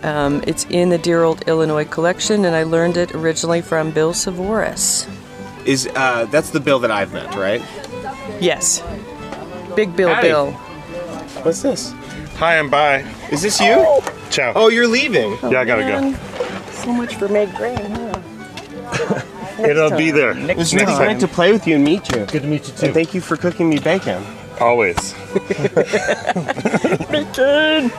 Um, 0.02 0.42
it's 0.46 0.66
in 0.70 0.88
the 0.88 0.98
Dear 0.98 1.22
Old 1.22 1.42
Illinois 1.48 1.84
collection, 1.84 2.44
and 2.44 2.56
I 2.56 2.64
learned 2.64 2.96
it 2.96 3.14
originally 3.14 3.60
from 3.62 3.90
Bill 3.92 4.12
Savoris. 4.12 5.08
Is 5.64 5.88
uh, 5.94 6.24
That's 6.26 6.50
the 6.50 6.58
bill 6.60 6.80
that 6.80 6.90
I've 6.90 7.12
met, 7.12 7.34
right? 7.36 7.62
Yes. 8.40 8.82
Big 9.76 9.94
Bill 9.96 10.12
Howdy. 10.12 10.28
Bill. 10.28 10.50
What's 11.44 11.62
this? 11.62 11.92
Hi, 12.36 12.58
I'm 12.58 12.68
bye. 12.68 13.04
Is 13.30 13.42
this 13.42 13.60
you? 13.60 14.00
Ciao. 14.30 14.52
Oh, 14.56 14.68
you're 14.68 14.88
leaving. 14.88 15.32
yeah, 15.50 15.60
I 15.60 15.64
gotta 15.64 15.82
Man, 15.82 16.18
So 16.72 16.92
much 16.92 17.14
for 17.16 17.28
Meg 17.28 17.54
Graham, 17.54 17.90
huh? 17.92 19.22
It'll 19.58 19.96
be 19.96 20.10
there. 20.10 20.36
It 20.36 20.56
was 20.56 20.74
really 20.74 20.94
great 20.96 21.20
to 21.20 21.28
play 21.28 21.52
with 21.52 21.66
you 21.66 21.76
and 21.76 21.84
meet 21.84 22.08
you. 22.10 22.24
Good 22.26 22.42
to 22.42 22.48
meet 22.48 22.66
you 22.66 22.72
And 22.72 22.80
too. 22.80 22.92
thank 22.92 23.14
you 23.14 23.20
for 23.20 23.36
cooking 23.36 23.68
me 23.68 23.78
bacon. 23.78 24.24
Always. 24.60 25.12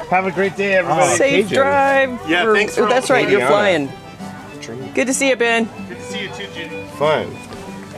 Have 0.09 0.25
a 0.25 0.31
great 0.33 0.55
day, 0.55 0.75
everybody. 0.75 1.15
Safe 1.15 1.45
Cajun. 1.49 1.55
drive. 1.63 2.29
Yeah, 2.29 2.43
for- 2.45 2.53
thanks 2.55 2.75
for 2.75 2.83
oh, 2.83 2.87
That's 2.89 3.09
right, 3.09 3.27
you're 3.29 3.41
Indiana. 3.41 3.89
flying. 3.89 4.93
Good 4.93 5.07
to 5.07 5.13
see 5.13 5.29
you, 5.29 5.35
Ben. 5.35 5.65
Good 5.89 5.97
to 5.97 6.03
see 6.03 6.21
you 6.23 6.29
too, 6.29 6.47
Judy. 6.53 6.83
Fun. 6.97 7.27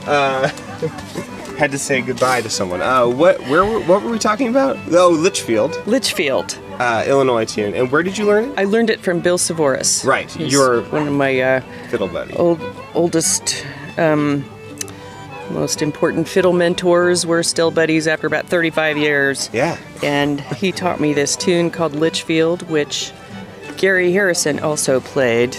Uh, 0.06 0.48
had 1.58 1.70
to 1.70 1.78
say 1.78 2.00
goodbye 2.02 2.40
to 2.42 2.50
someone. 2.50 2.80
Uh, 2.82 3.06
what? 3.06 3.40
Where? 3.48 3.64
were- 3.64 3.80
What 3.80 4.02
were 4.02 4.10
we 4.10 4.18
talking 4.18 4.48
about? 4.48 4.76
Oh, 4.92 5.10
Litchfield, 5.10 5.80
Litchfield. 5.86 6.58
uh, 6.78 7.04
Illinois 7.06 7.44
tune. 7.44 7.74
And 7.74 7.90
where 7.92 8.02
did 8.02 8.18
you 8.18 8.24
learn 8.26 8.50
it? 8.50 8.58
I 8.58 8.64
learned 8.64 8.90
it 8.90 9.00
from 9.00 9.20
Bill 9.20 9.38
Savoris. 9.38 10.04
Right, 10.04 10.30
He's 10.30 10.52
your- 10.52 10.82
one 10.84 11.06
of 11.06 11.14
my 11.14 11.40
uh, 11.40 11.60
Fiddle 11.90 12.08
buddy. 12.08 12.34
old 12.34 12.60
oldest 12.94 13.64
um, 13.98 14.44
most 15.50 15.80
important 15.82 16.28
fiddle 16.28 16.52
mentors 16.52 17.24
we're 17.26 17.42
still 17.42 17.70
buddies 17.70 18.06
after 18.06 18.26
about 18.26 18.46
35 18.46 18.98
years 18.98 19.48
Yeah. 19.52 19.78
and 20.02 20.40
he 20.40 20.72
taught 20.72 21.00
me 21.00 21.12
this 21.12 21.36
tune 21.36 21.70
called 21.70 21.94
litchfield 21.94 22.62
which 22.68 23.12
gary 23.76 24.12
harrison 24.12 24.58
also 24.60 25.00
played 25.00 25.56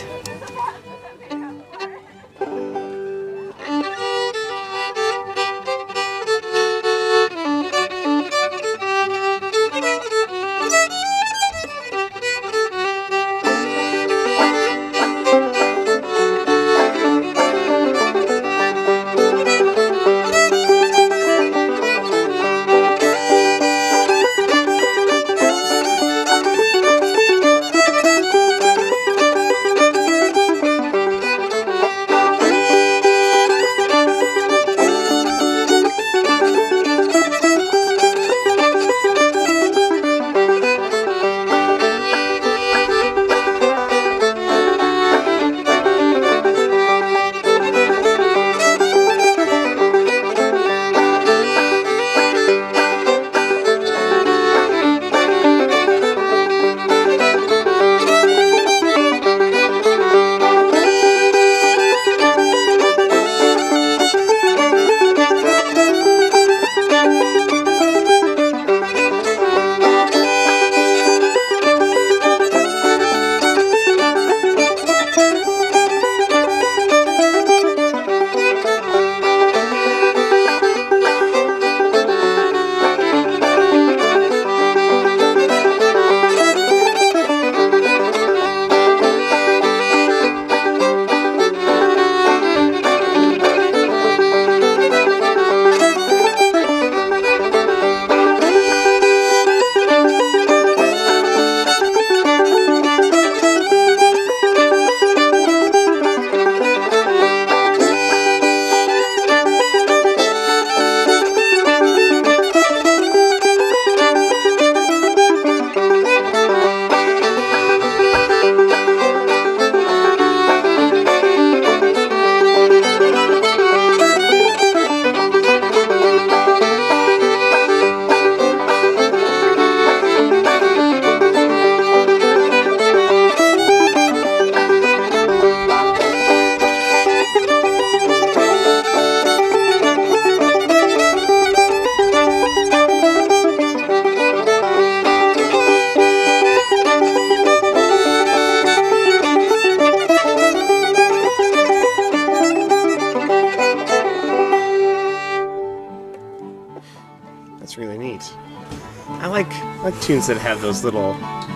tunes 160.07 160.27
that 160.27 160.37
have 160.37 160.61
those 160.61 160.83
little 160.85 161.13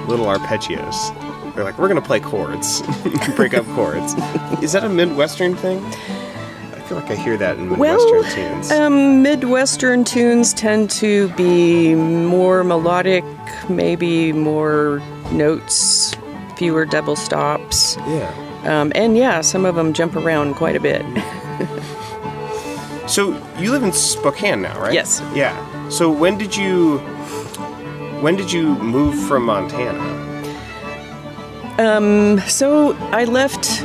little 0.07 0.25
arpeggios. 0.25 1.55
They're 1.55 1.63
like, 1.63 1.77
we're 1.79 1.87
gonna 1.87 2.01
play 2.01 2.19
chords, 2.19 2.81
break 3.35 3.53
up 3.53 3.65
chords. 3.67 4.13
Is 4.61 4.73
that 4.73 4.83
a 4.83 4.89
Midwestern 4.89 5.55
thing? 5.55 5.83
I 5.85 6.79
feel 6.87 6.97
like 6.97 7.09
I 7.09 7.15
hear 7.15 7.37
that 7.37 7.57
in 7.57 7.69
Midwestern 7.69 8.11
Well, 8.11 8.23
tunes. 8.35 8.71
um, 8.71 9.21
Midwestern 9.21 10.03
tunes 10.03 10.53
tend 10.53 10.89
to 10.91 11.29
be 11.35 11.95
more 11.95 12.65
melodic, 12.65 13.23
maybe 13.69 14.33
more 14.33 15.01
notes, 15.31 16.13
fewer 16.57 16.85
double 16.85 17.15
stops. 17.15 17.95
yeah. 18.07 18.33
Um, 18.65 18.91
and 18.93 19.15
yeah, 19.17 19.39
some 19.41 19.65
of 19.65 19.75
them 19.75 19.93
jump 19.93 20.15
around 20.15 20.55
quite 20.55 20.75
a 20.75 20.79
bit. 20.81 21.03
So 23.07 23.35
you 23.59 23.71
live 23.71 23.83
in 23.83 23.91
Spokane 23.91 24.61
now, 24.61 24.79
right? 24.79 24.93
Yes. 24.93 25.21
Yeah. 25.35 25.89
So 25.89 26.09
when 26.09 26.37
did 26.37 26.55
you 26.55 26.99
when 28.21 28.35
did 28.35 28.51
you 28.51 28.75
move 28.79 29.15
from 29.27 29.45
Montana? 29.45 30.19
So 32.47 32.93
I 33.11 33.23
left. 33.25 33.83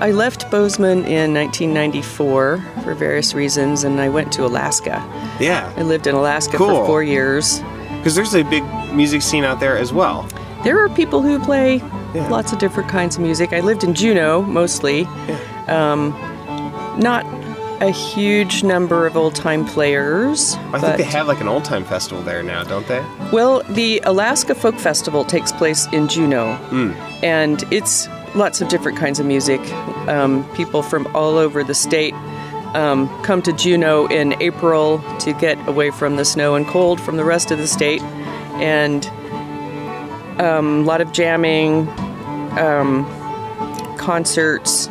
I 0.00 0.12
left 0.12 0.48
Bozeman 0.50 1.04
in 1.04 1.34
1994 1.34 2.64
for 2.84 2.94
various 2.94 3.34
reasons, 3.34 3.82
and 3.84 4.00
I 4.00 4.08
went 4.08 4.30
to 4.34 4.44
Alaska. 4.46 5.02
Yeah. 5.40 5.72
I 5.76 5.82
lived 5.82 6.06
in 6.06 6.14
Alaska 6.14 6.56
Cool. 6.56 6.68
for 6.68 6.86
four 6.86 7.02
years. 7.02 7.60
Because 7.96 8.14
there's 8.14 8.34
a 8.34 8.44
big 8.44 8.62
music 8.94 9.22
scene 9.22 9.42
out 9.44 9.58
there 9.58 9.76
as 9.76 9.92
well. 9.92 10.28
There 10.62 10.78
are 10.78 10.88
people 10.88 11.20
who 11.20 11.40
play 11.40 11.82
Yeah. 12.14 12.28
lots 12.28 12.52
of 12.52 12.58
different 12.60 12.88
kinds 12.88 13.16
of 13.16 13.22
music. 13.22 13.52
I 13.52 13.58
lived 13.60 13.82
in 13.82 13.92
Juneau 13.92 14.42
mostly. 14.42 15.06
Um, 15.66 16.10
not 16.98 17.26
a 17.80 17.90
huge 17.90 18.64
number 18.64 19.06
of 19.06 19.16
old 19.16 19.34
time 19.34 19.64
players. 19.64 20.54
I 20.72 20.80
think 20.80 20.96
they 20.96 21.02
have 21.04 21.28
like 21.28 21.40
an 21.40 21.48
old 21.48 21.64
time 21.64 21.84
festival 21.84 22.22
there 22.22 22.42
now, 22.42 22.64
don't 22.64 22.86
they? 22.88 23.04
Well, 23.32 23.62
the 23.68 24.00
Alaska 24.04 24.54
Folk 24.54 24.76
Festival 24.76 25.24
takes 25.24 25.52
place 25.52 25.86
in 25.92 26.08
Juneau, 26.08 26.56
and 27.22 27.62
it's 27.72 28.08
lots 28.34 28.60
of 28.60 28.68
different 28.68 28.98
kinds 28.98 29.20
of 29.20 29.26
music. 29.26 29.60
Um, 30.08 30.48
people 30.54 30.82
from 30.82 31.06
all 31.14 31.36
over 31.38 31.62
the 31.62 31.74
state 31.74 32.14
um, 32.74 33.08
come 33.22 33.42
to 33.42 33.52
Juneau 33.52 34.06
in 34.06 34.40
April 34.42 34.98
to 35.20 35.32
get 35.34 35.56
away 35.68 35.90
from 35.90 36.16
the 36.16 36.24
snow 36.24 36.54
and 36.54 36.66
cold 36.66 37.00
from 37.00 37.16
the 37.16 37.24
rest 37.24 37.50
of 37.50 37.58
the 37.58 37.66
state, 37.66 38.02
and 38.60 39.06
um, 40.40 40.80
a 40.80 40.84
lot 40.84 41.00
of 41.00 41.12
jamming, 41.12 41.88
um, 42.58 43.06
concerts. 43.98 44.88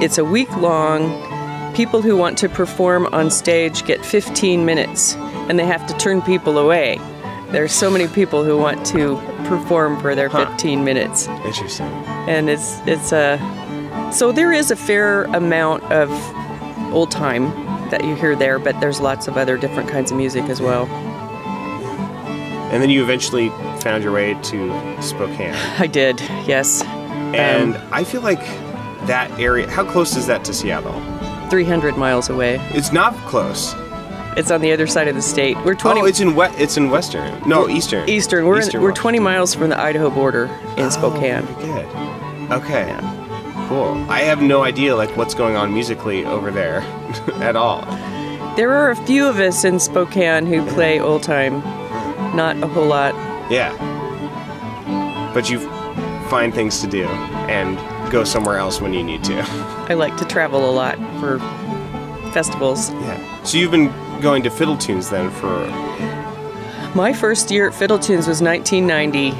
It's 0.00 0.18
a 0.18 0.24
week 0.24 0.54
long. 0.56 1.33
People 1.74 2.02
who 2.02 2.16
want 2.16 2.38
to 2.38 2.48
perform 2.48 3.06
on 3.06 3.30
stage 3.30 3.84
get 3.84 4.04
15 4.04 4.64
minutes, 4.64 5.16
and 5.48 5.58
they 5.58 5.66
have 5.66 5.84
to 5.88 5.94
turn 5.96 6.22
people 6.22 6.56
away. 6.58 7.00
There's 7.48 7.72
so 7.72 7.90
many 7.90 8.06
people 8.06 8.44
who 8.44 8.56
want 8.56 8.86
to 8.86 9.16
perform 9.46 10.00
for 10.00 10.14
their 10.14 10.30
15 10.30 10.84
minutes, 10.84 11.26
Interesting. 11.44 11.86
and 12.28 12.48
it's 12.48 12.78
it's 12.86 13.12
a 13.12 13.38
so 14.12 14.30
there 14.30 14.52
is 14.52 14.70
a 14.70 14.76
fair 14.76 15.24
amount 15.24 15.82
of 15.90 16.08
old 16.92 17.10
time 17.10 17.50
that 17.90 18.04
you 18.04 18.14
hear 18.14 18.36
there, 18.36 18.60
but 18.60 18.80
there's 18.80 19.00
lots 19.00 19.26
of 19.26 19.36
other 19.36 19.56
different 19.56 19.88
kinds 19.88 20.12
of 20.12 20.16
music 20.16 20.44
as 20.44 20.60
well. 20.60 20.86
And 22.72 22.82
then 22.82 22.90
you 22.90 23.02
eventually 23.02 23.50
found 23.80 24.02
your 24.02 24.12
way 24.12 24.34
to 24.34 25.02
Spokane. 25.02 25.54
I 25.78 25.86
did, 25.88 26.20
yes, 26.46 26.82
And 26.82 27.76
um, 27.76 27.88
I 27.92 28.04
feel 28.04 28.20
like 28.20 28.40
that 29.06 29.30
area 29.38 29.68
how 29.70 29.84
close 29.84 30.16
is 30.16 30.26
that 30.28 30.44
to 30.44 30.54
Seattle? 30.54 30.92
300 31.58 31.96
miles 31.96 32.28
away. 32.30 32.58
It's 32.72 32.90
not 32.90 33.14
close. 33.28 33.76
It's 34.36 34.50
on 34.50 34.60
the 34.60 34.72
other 34.72 34.88
side 34.88 35.06
of 35.06 35.14
the 35.14 35.22
state. 35.22 35.56
We're 35.64 35.74
20 35.76 36.00
oh, 36.00 36.04
it's 36.04 36.18
in 36.18 36.34
we- 36.34 36.46
it's 36.58 36.76
in 36.76 36.90
western. 36.90 37.40
No, 37.48 37.68
eastern. 37.68 38.08
eastern. 38.08 38.46
We're 38.46 38.58
Eastern 38.58 38.82
we're 38.82 38.90
20 38.90 39.20
miles 39.20 39.54
from 39.54 39.68
the 39.68 39.80
Idaho 39.80 40.10
border 40.10 40.46
in 40.76 40.86
Oh, 40.86 40.88
Spokane. 40.88 41.46
good. 41.60 41.86
Okay. 42.50 42.92
Cool. 43.68 44.04
I 44.10 44.22
have 44.22 44.42
no 44.42 44.64
idea 44.64 44.96
like 44.96 45.16
what's 45.16 45.32
going 45.32 45.54
on 45.54 45.72
musically 45.72 46.24
over 46.24 46.50
there 46.50 46.80
at 47.34 47.54
all. 47.54 47.82
There 48.56 48.72
are 48.72 48.90
a 48.90 48.96
few 48.96 49.24
of 49.28 49.38
us 49.38 49.62
in 49.64 49.78
Spokane 49.78 50.46
who 50.46 50.66
play 50.72 50.98
old 50.98 51.22
time. 51.22 51.60
Not 52.34 52.56
a 52.64 52.66
whole 52.66 52.86
lot. 52.86 53.14
Yeah. 53.48 53.70
But 55.32 55.48
you 55.48 55.60
find 56.28 56.52
things 56.52 56.80
to 56.80 56.88
do 56.88 57.04
and 57.46 57.78
go 58.10 58.24
somewhere 58.24 58.58
else 58.58 58.80
when 58.80 58.92
you 58.92 59.02
need 59.02 59.24
to. 59.24 59.42
I 59.88 59.94
like 59.94 60.16
to 60.18 60.24
travel 60.24 60.68
a 60.68 60.72
lot 60.72 60.96
for 61.20 61.38
festivals. 62.32 62.90
Yeah. 62.90 63.42
So 63.44 63.58
you've 63.58 63.70
been 63.70 63.92
going 64.20 64.42
to 64.42 64.50
Fiddle 64.50 64.76
Tunes 64.76 65.10
then 65.10 65.30
for 65.30 65.66
My 66.94 67.12
first 67.12 67.50
year 67.50 67.68
at 67.68 67.74
Fiddle 67.74 67.98
Tunes 67.98 68.26
was 68.26 68.40
1990, 68.40 69.32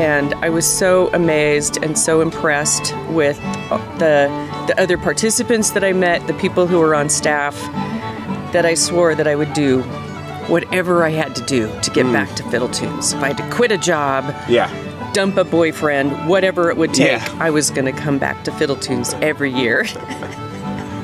and 0.00 0.34
I 0.34 0.48
was 0.48 0.66
so 0.66 1.08
amazed 1.12 1.82
and 1.82 1.98
so 1.98 2.20
impressed 2.20 2.94
with 3.10 3.38
uh, 3.70 3.78
the 3.98 4.48
the 4.66 4.80
other 4.80 4.98
participants 4.98 5.70
that 5.70 5.82
I 5.82 5.92
met, 5.92 6.26
the 6.26 6.34
people 6.34 6.66
who 6.66 6.78
were 6.78 6.94
on 6.94 7.08
staff, 7.08 7.54
that 8.52 8.66
I 8.66 8.74
swore 8.74 9.14
that 9.14 9.26
I 9.26 9.34
would 9.34 9.52
do 9.54 9.82
whatever 10.48 11.04
I 11.04 11.10
had 11.10 11.34
to 11.36 11.42
do 11.42 11.68
to 11.80 11.90
get 11.90 12.06
hmm. 12.06 12.12
back 12.12 12.34
to 12.36 12.42
Fiddle 12.50 12.68
Tunes. 12.68 13.12
If 13.12 13.22
I 13.22 13.28
had 13.28 13.38
to 13.38 13.50
quit 13.50 13.72
a 13.72 13.78
job, 13.78 14.24
yeah. 14.48 14.68
Dump 15.18 15.36
a 15.36 15.42
boyfriend, 15.42 16.28
whatever 16.28 16.70
it 16.70 16.76
would 16.76 16.94
take, 16.94 17.08
Yeah. 17.20 17.36
I 17.40 17.50
was 17.50 17.70
going 17.72 17.86
to 17.86 18.00
come 18.00 18.18
back 18.18 18.44
to 18.44 18.52
Fiddle 18.52 18.76
Tunes 18.76 19.14
every 19.14 19.50
year. 19.52 19.84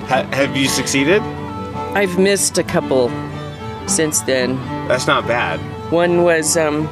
Ha- 0.04 0.28
have 0.34 0.54
you 0.54 0.68
succeeded? 0.68 1.22
I've 1.96 2.18
missed 2.18 2.58
a 2.58 2.62
couple 2.62 3.10
since 3.88 4.20
then. 4.20 4.56
That's 4.86 5.06
not 5.06 5.26
bad. 5.26 5.58
One 5.90 6.22
was 6.24 6.58
um, 6.58 6.82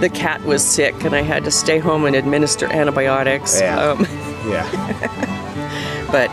the 0.00 0.08
cat 0.08 0.40
was 0.44 0.64
sick, 0.64 0.94
and 1.02 1.16
I 1.16 1.22
had 1.22 1.42
to 1.44 1.50
stay 1.50 1.80
home 1.80 2.04
and 2.04 2.14
administer 2.14 2.66
antibiotics. 2.66 3.60
Yeah. 3.60 3.76
Um, 3.90 4.06
Yeah. 4.48 6.06
but 6.12 6.30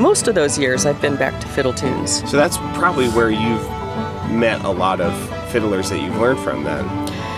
most 0.00 0.26
of 0.26 0.34
those 0.34 0.58
years, 0.58 0.84
I've 0.84 1.00
been 1.00 1.14
back 1.16 1.40
to 1.40 1.46
Fiddle 1.46 1.72
Tunes. 1.72 2.28
So 2.28 2.36
that's 2.36 2.56
probably 2.76 3.08
where 3.10 3.30
you've 3.30 3.66
met 4.32 4.62
a 4.64 4.70
lot 4.70 5.00
of 5.00 5.14
fiddlers 5.52 5.90
that 5.90 6.00
you've 6.02 6.16
learned 6.18 6.40
from 6.40 6.64
then. 6.64 6.84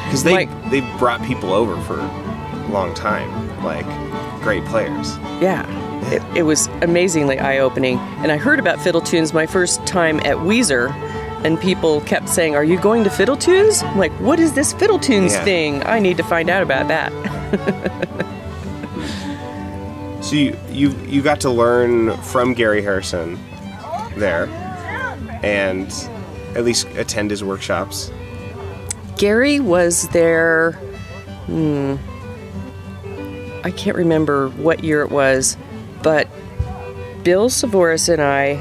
Because 0.07 0.25
they 0.25 0.33
Like- 0.33 0.71
they 0.71 0.81
brought 0.99 1.23
people 1.25 1.53
over 1.53 1.77
for 1.83 1.99
a 2.01 2.69
long 2.71 2.95
time, 2.95 3.29
like 3.62 3.87
great 4.42 4.64
players. 4.66 5.16
Yeah. 5.40 5.64
It, 6.12 6.23
it 6.37 6.42
was 6.45 6.69
amazingly 6.83 7.38
eye 7.38 7.59
opening. 7.59 7.99
And 8.23 8.31
I 8.31 8.37
heard 8.37 8.59
about 8.61 8.81
Fiddle 8.81 9.01
Tunes 9.01 9.35
my 9.35 9.47
first 9.47 9.85
time 9.87 10.21
at 10.21 10.37
Weiser, 10.37 10.92
and 11.45 11.61
people 11.61 12.01
kept 12.03 12.29
saying, 12.29 12.55
Are 12.55 12.62
you 12.64 12.79
going 12.79 13.03
to 13.05 13.11
Fiddle 13.11 13.37
Tunes? 13.37 13.83
I'm 13.83 13.99
like, 13.99 14.12
What 14.21 14.38
is 14.38 14.53
this 14.53 14.73
Fiddle 14.73 14.99
Tunes 15.01 15.33
Yeah. 15.35 15.45
thing? 15.45 15.83
I 15.85 15.99
need 15.99 16.16
to 16.19 16.23
find 16.23 16.49
out 16.49 16.62
about 16.62 16.87
that. 16.88 17.12
So 20.23 20.35
you 20.35 20.57
you 20.71 20.90
you 21.07 21.23
got 21.23 21.40
to 21.42 21.51
learn 21.51 22.16
from 22.23 22.53
Gary 22.53 22.83
Harrison 22.83 23.38
there, 24.16 24.47
and 25.45 25.87
at 26.57 26.64
least 26.64 26.88
attend 26.97 27.31
his 27.31 27.45
workshops. 27.45 28.11
Gary 29.16 29.61
was 29.61 30.09
there. 30.09 30.72
Hmm, 31.46 31.96
I 33.64 33.70
can't 33.70 33.96
remember 33.96 34.48
what 34.50 34.85
year 34.85 35.02
it 35.02 35.11
was, 35.11 35.57
but 36.02 36.29
Bill 37.22 37.48
Savoris 37.48 38.09
and 38.09 38.22
I 38.22 38.61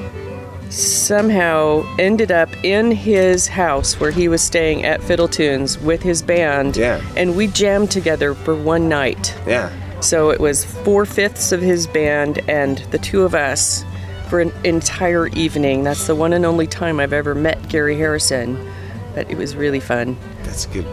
somehow 0.70 1.84
ended 2.00 2.32
up 2.32 2.50
in 2.64 2.92
his 2.92 3.48
house 3.48 4.00
where 4.00 4.12
he 4.12 4.28
was 4.28 4.42
staying 4.42 4.84
at 4.84 5.02
Fiddle 5.04 5.28
Tunes 5.28 5.78
with 5.80 6.02
his 6.02 6.22
band. 6.22 6.76
Yeah. 6.76 7.02
And 7.16 7.36
we 7.36 7.48
jammed 7.48 7.92
together 7.92 8.34
for 8.34 8.56
one 8.56 8.90
night. 8.90 9.36
Yeah. 9.46 9.72
So 10.02 10.32
it 10.32 10.40
was 10.40 10.66
four 10.66 11.06
fifths 11.06 11.52
of 11.52 11.62
his 11.62 11.88
band 11.88 12.40
and 12.50 12.80
the 12.92 12.98
two 12.98 13.24
of 13.24 13.36
us 13.36 13.86
for 14.30 14.40
an 14.40 14.52
entire 14.64 15.28
evening. 15.28 15.84
That's 15.84 16.08
the 16.08 16.16
one 16.16 16.34
and 16.34 16.46
only 16.46 16.68
time 16.68 17.00
I've 17.00 17.14
ever 17.14 17.36
met 17.36 17.70
Gary 17.70 17.96
Harrison. 17.96 18.72
But 19.14 19.30
it 19.30 19.38
was 19.38 19.56
really 19.56 19.80
fun. 19.80 20.18
That's 20.46 20.66
good. 20.68 20.88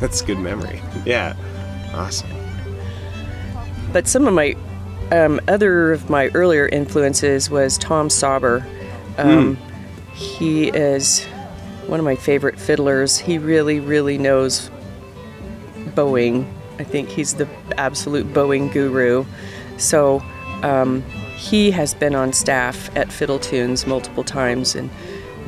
That's 0.00 0.22
good 0.22 0.38
memory. 0.38 0.80
Yeah. 1.04 1.36
Awesome. 1.94 2.30
But 3.92 4.08
some 4.08 4.26
of 4.26 4.32
my 4.32 4.56
um, 5.10 5.40
other 5.46 5.92
of 5.92 6.08
my 6.08 6.28
earlier 6.28 6.66
influences 6.66 7.50
was 7.50 7.76
Tom 7.76 8.08
Sauber. 8.08 8.66
Um, 9.18 9.58
He 10.14 10.68
is 10.68 11.24
one 11.86 11.98
of 11.98 12.04
my 12.04 12.16
favorite 12.16 12.58
fiddlers. 12.58 13.18
He 13.18 13.38
really, 13.38 13.80
really 13.80 14.18
knows 14.18 14.70
bowing. 15.94 16.46
I 16.78 16.84
think 16.84 17.08
he's 17.08 17.34
the 17.34 17.48
absolute 17.76 18.32
bowing 18.32 18.68
guru. 18.68 19.24
So 19.78 20.22
um, 20.62 21.02
he 21.34 21.70
has 21.70 21.94
been 21.94 22.14
on 22.14 22.32
staff 22.32 22.94
at 22.96 23.10
Fiddle 23.12 23.38
Tunes 23.38 23.86
multiple 23.86 24.22
times, 24.22 24.74
and 24.74 24.90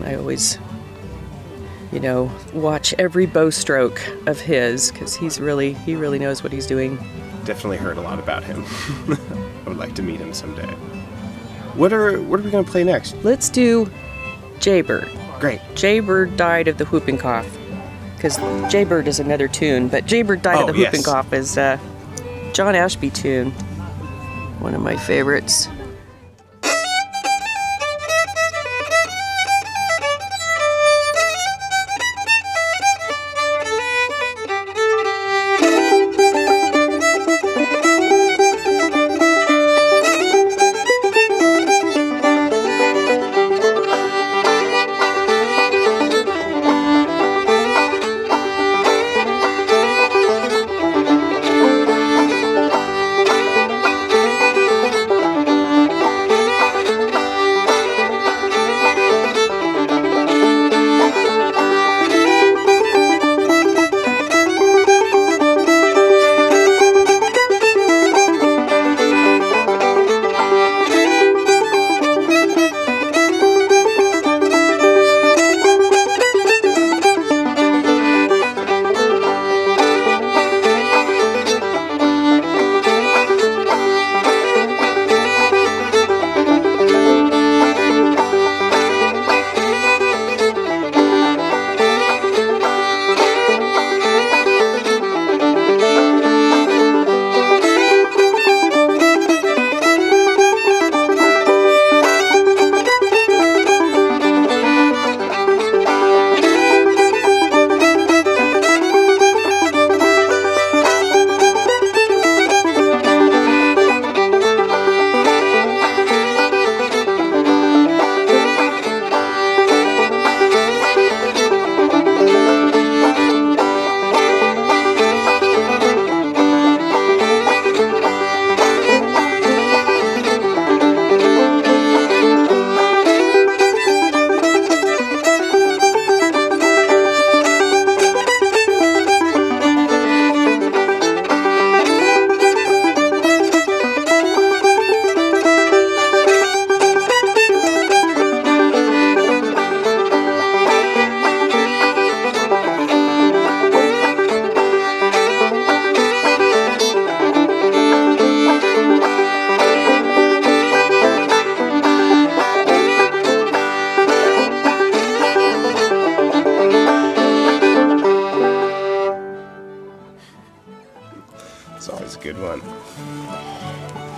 I 0.02 0.14
always, 0.14 0.58
you 1.94 2.00
know, 2.00 2.30
watch 2.52 2.92
every 2.98 3.24
bow 3.24 3.48
stroke 3.50 4.02
of 4.26 4.40
his 4.40 4.90
because 4.90 5.14
he's 5.14 5.40
really 5.40 5.72
he 5.74 5.94
really 5.94 6.18
knows 6.18 6.42
what 6.42 6.52
he's 6.52 6.66
doing. 6.66 6.96
Definitely 7.44 7.76
heard 7.76 7.96
a 7.96 8.00
lot 8.02 8.18
about 8.18 8.42
him. 8.42 8.64
I 9.08 9.68
would 9.68 9.76
like 9.78 9.94
to 9.94 10.02
meet 10.02 10.18
him 10.20 10.34
someday. 10.34 10.66
What 11.74 11.92
are 11.92 12.20
what 12.22 12.40
are 12.40 12.42
we 12.42 12.50
gonna 12.50 12.64
play 12.66 12.82
next? 12.84 13.14
Let's 13.22 13.48
do 13.48 13.88
Jaybird. 14.58 15.08
Great. 15.38 15.60
Jaybird 15.76 16.36
died 16.36 16.68
of 16.68 16.78
the 16.78 16.84
whooping 16.86 17.18
cough. 17.18 17.46
Because 18.16 18.36
Jaybird 18.72 19.06
is 19.06 19.20
another 19.20 19.46
tune, 19.48 19.88
but 19.88 20.06
Jaybird 20.06 20.42
died 20.42 20.56
Oh, 20.56 20.60
of 20.62 20.66
the 20.68 20.72
whooping 20.80 21.00
yes. 21.00 21.04
cough 21.06 21.32
is 21.32 21.58
uh, 21.58 21.78
John 22.54 22.74
Ashby 22.74 23.10
tune. 23.10 23.50
One 24.60 24.74
of 24.74 24.80
my 24.80 24.96
favorites. 24.96 25.68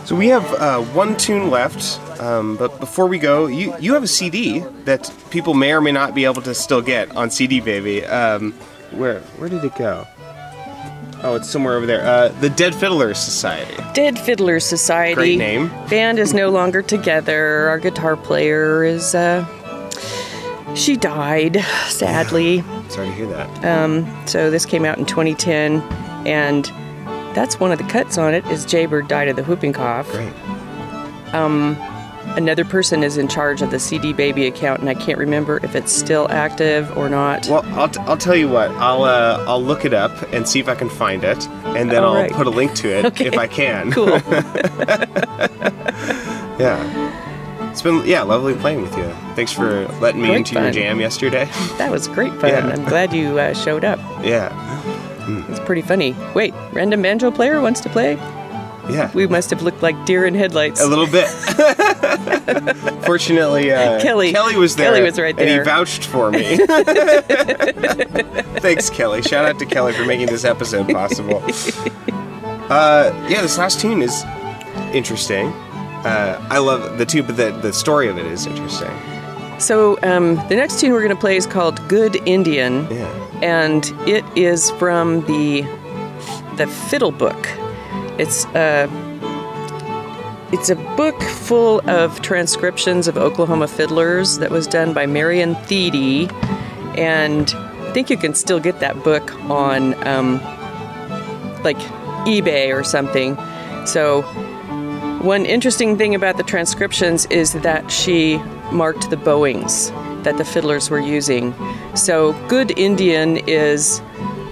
So 0.06 0.14
we 0.14 0.28
have 0.28 0.44
uh, 0.54 0.80
one 0.94 1.16
tune 1.16 1.50
left, 1.50 1.98
um, 2.20 2.56
but 2.56 2.78
before 2.78 3.06
we 3.08 3.18
go, 3.18 3.46
you 3.46 3.74
you 3.80 3.94
have 3.94 4.04
a 4.04 4.08
CD 4.08 4.60
that 4.84 5.12
people 5.30 5.52
may 5.52 5.72
or 5.72 5.80
may 5.80 5.90
not 5.90 6.14
be 6.14 6.24
able 6.24 6.42
to 6.42 6.54
still 6.54 6.80
get 6.80 7.16
on 7.16 7.28
CD 7.30 7.60
Baby. 7.60 8.04
Um, 8.06 8.52
where 8.92 9.18
where 9.38 9.48
did 9.48 9.64
it 9.64 9.74
go? 9.74 10.06
Oh, 11.22 11.34
it's 11.34 11.48
somewhere 11.48 11.76
over 11.76 11.86
there. 11.86 12.06
Uh, 12.06 12.28
the 12.40 12.50
Dead 12.50 12.72
Fiddlers 12.74 13.18
Society. 13.18 13.74
Dead 13.94 14.16
Fiddlers 14.16 14.64
Society. 14.64 15.14
Great 15.14 15.38
name. 15.38 15.68
Band 15.88 16.20
is 16.20 16.32
no 16.34 16.50
longer 16.50 16.82
together. 16.82 17.68
Our 17.68 17.78
guitar 17.78 18.16
player 18.16 18.84
is, 18.84 19.14
uh, 19.14 19.44
she 20.76 20.96
died, 20.96 21.56
sadly. 21.88 22.62
Sorry 22.90 23.08
to 23.08 23.12
hear 23.14 23.26
that. 23.26 24.28
So 24.28 24.50
this 24.50 24.66
came 24.66 24.84
out 24.84 24.98
in 24.98 25.06
2010, 25.06 25.80
and 26.26 26.70
that's 27.37 27.61
one 27.61 27.70
of 27.70 27.78
the 27.78 27.84
cuts 27.84 28.18
on 28.18 28.34
it 28.34 28.45
is 28.47 28.64
Jaybird 28.66 29.07
died 29.07 29.28
of 29.28 29.37
the 29.37 29.45
whooping 29.45 29.74
cough. 29.74 30.11
Great. 30.11 30.32
Another 32.37 32.64
person 32.64 33.05
is 33.05 33.16
in 33.16 33.28
charge 33.28 33.62
of 33.62 33.70
the 33.70 33.78
CD 33.78 34.12
Baby 34.12 34.47
account, 34.47 34.80
and 34.80 34.89
I 34.91 34.95
can't 34.95 35.16
remember 35.16 35.59
if 35.62 35.74
it's 35.76 35.93
still 35.93 36.26
active 36.30 36.95
or 36.99 37.09
not. 37.09 37.47
Well, 37.47 37.62
I'll, 37.78 37.89
t- 37.89 38.01
I'll 38.01 38.16
tell 38.16 38.34
you 38.34 38.49
what. 38.49 38.70
I'll 38.72 39.05
uh, 39.05 39.45
I'll 39.47 39.62
look 39.62 39.84
it 39.84 39.95
up 39.95 40.11
and 40.34 40.47
see 40.47 40.59
if 40.59 40.68
I 40.68 40.74
can 40.74 40.91
find 40.91 41.22
it, 41.24 41.47
and 41.76 41.91
then 41.91 42.03
All 42.03 42.14
I'll 42.16 42.22
right. 42.22 42.32
put 42.32 42.47
a 42.49 42.51
link 42.51 42.74
to 42.76 42.89
it 42.89 43.05
Okay. 43.12 43.26
if 43.26 43.39
I 43.39 43.47
can. 43.47 43.93
Cool. 43.93 44.20
Yeah. 46.59 47.70
It's 47.70 47.82
been 47.82 48.05
yeah 48.07 48.22
lovely 48.22 48.55
playing 48.55 48.80
with 48.80 48.97
you. 48.97 49.05
Thanks 49.34 49.53
for 49.53 49.87
letting 50.01 50.22
me 50.22 50.28
Great 50.28 50.37
into 50.39 50.55
your 50.61 50.70
jam 50.70 51.01
yesterday. 51.01 51.45
that 51.76 51.91
was 51.91 52.09
great 52.09 52.32
fun. 52.41 52.49
Yeah. 52.51 52.66
I'm 52.68 52.84
glad 52.87 53.12
you 53.12 53.39
uh, 53.39 53.53
showed 53.53 53.84
up. 53.84 53.99
yeah. 54.24 54.49
It's 55.28 55.60
pretty 55.60 55.82
funny. 55.82 56.14
Wait, 56.34 56.54
random 56.72 57.02
banjo 57.02 57.30
player 57.30 57.60
wants 57.60 57.80
to 57.80 57.88
play? 57.88 58.14
Yeah. 58.88 59.10
We 59.14 59.26
must 59.26 59.50
have 59.50 59.62
looked 59.62 59.82
like 59.82 59.96
deer 60.06 60.24
in 60.26 60.34
headlights. 60.34 60.80
a 60.80 60.86
little 60.86 61.08
bit. 61.08 61.26
Fortunately, 63.04 63.72
uh, 63.72 64.00
Kelly- 64.00 64.32
Kelly 64.32 64.56
was 64.56 64.76
there. 64.76 64.90
Kelly 64.90 65.02
was 65.02 65.18
right 65.18 65.36
there, 65.36 65.48
And 65.48 65.58
he 65.58 65.64
vouched 65.64 66.04
for 66.04 66.30
me. 66.30 66.56
Thanks, 68.60 68.88
Kelly. 68.90 69.22
Shout 69.22 69.44
out 69.44 69.58
to 69.58 69.66
Kelly 69.66 69.92
for 69.92 70.04
making 70.04 70.26
this 70.28 70.44
episode 70.44 70.88
possible. 70.88 71.42
Uh, 72.70 73.12
yeah, 73.28 73.42
this 73.42 73.58
last 73.58 73.80
tune 73.80 74.02
is 74.02 74.24
interesting. 74.92 75.48
Uh, 75.48 76.44
I 76.50 76.58
love 76.58 76.98
the 76.98 77.06
tune, 77.06 77.26
but 77.26 77.36
the, 77.36 77.50
the 77.50 77.72
story 77.72 78.08
of 78.08 78.18
it 78.18 78.26
is 78.26 78.46
interesting. 78.46 78.90
So 79.58 79.98
um, 80.02 80.36
the 80.48 80.54
next 80.56 80.80
tune 80.80 80.92
we're 80.92 81.02
going 81.02 81.14
to 81.14 81.20
play 81.20 81.36
is 81.36 81.46
called 81.46 81.80
"Good 81.88 82.16
Indian," 82.26 82.86
Yeah. 82.90 83.25
And 83.43 83.84
it 84.07 84.24
is 84.37 84.70
from 84.72 85.24
the 85.26 85.62
the 86.57 86.66
Fiddle 86.66 87.12
Book. 87.12 87.49
It's 88.18 88.45
a 88.55 88.89
it's 90.53 90.70
a 90.70 90.76
book 90.97 91.20
full 91.22 91.89
of 91.91 92.22
transcriptions 92.22 93.09
of 93.09 93.16
Oklahoma 93.16 93.68
fiddlers 93.68 94.39
that 94.39 94.51
was 94.51 94.66
done 94.66 94.93
by 94.95 95.05
Marion 95.05 95.55
Thede, 95.66 96.30
and 96.97 97.53
I 97.53 97.93
think 97.93 98.11
you 98.11 98.16
can 98.16 98.32
still 98.34 98.61
get 98.61 98.80
that 98.80 99.03
book 99.03 99.34
on 99.51 99.95
um, 100.07 100.41
like 101.62 101.78
eBay 102.26 102.74
or 102.74 102.84
something. 102.84 103.37
So 103.87 104.22
one 105.22 105.45
interesting 105.45 105.99
thing 105.99 106.14
about 106.14 106.37
the 106.37 106.43
transcriptions 106.43 107.26
is 107.26 107.53
that 107.55 107.91
she 107.91 108.39
marked 108.70 109.11
the 109.11 109.16
bowings 109.16 109.91
that 110.26 110.36
the 110.36 110.44
fiddlers 110.44 110.90
were 110.90 111.00
using. 111.00 111.54
So, 111.94 112.32
Good 112.48 112.76
Indian 112.76 113.38
is 113.46 114.00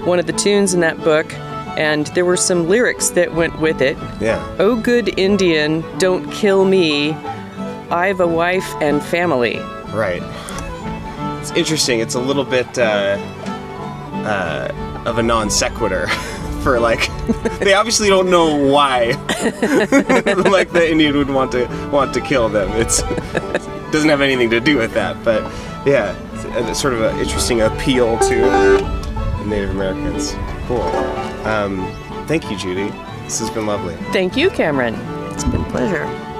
one 0.04 0.18
of 0.20 0.26
the 0.26 0.32
tunes 0.32 0.72
in 0.72 0.80
that 0.80 0.96
book, 1.02 1.34
and 1.76 2.06
there 2.08 2.24
were 2.24 2.36
some 2.36 2.68
lyrics 2.68 3.10
that 3.10 3.34
went 3.34 3.58
with 3.60 3.82
it. 3.82 3.98
Yeah. 4.20 4.56
Oh, 4.60 4.80
good 4.80 5.18
Indian, 5.18 5.84
don't 5.98 6.30
kill 6.30 6.64
me. 6.64 7.12
I've 7.90 8.20
a 8.20 8.26
wife 8.26 8.72
and 8.80 9.02
family. 9.02 9.58
Right. 9.92 10.22
It's 11.40 11.50
interesting. 11.52 11.98
It's 11.98 12.14
a 12.14 12.20
little 12.20 12.44
bit 12.44 12.78
uh, 12.78 13.18
uh, 14.24 15.02
of 15.04 15.18
a 15.18 15.22
non 15.22 15.50
sequitur 15.50 16.06
for 16.62 16.78
like 16.80 17.10
they 17.58 17.74
obviously 17.74 18.08
don't 18.08 18.30
know 18.30 18.56
why 18.56 19.10
like 20.48 20.70
the 20.70 20.88
Indian 20.90 21.14
would 21.16 21.28
want 21.28 21.52
to 21.52 21.66
want 21.92 22.14
to 22.14 22.20
kill 22.20 22.48
them. 22.48 22.70
It's 22.72 23.02
doesn't 23.95 24.11
have 24.11 24.20
anything 24.20 24.51
to 24.51 24.59
do 24.59 24.76
with 24.76 24.92
that, 24.92 25.22
but 25.22 25.40
Yeah, 25.86 26.16
it's 26.32 26.68
a 26.70 26.74
sort 26.74 26.95
of 26.95 27.03
an 27.03 27.16
interesting 27.20 27.61
appeal 27.61 28.18
to 28.18 28.34
Native 29.47 29.70
Americans. 29.70 30.34
Cool. 30.66 30.82
Um, 31.47 31.86
thank 32.26 32.51
you, 32.51 32.57
Judy. 32.57 32.90
This 33.24 33.38
has 33.38 33.51
been 33.51 33.66
lovely. 33.66 33.95
Thank 34.12 34.36
you, 34.36 34.51
Cameron. 34.51 34.95
It's 35.30 35.45
been 35.45 35.61
a 35.61 35.70
pleasure. 35.70 36.34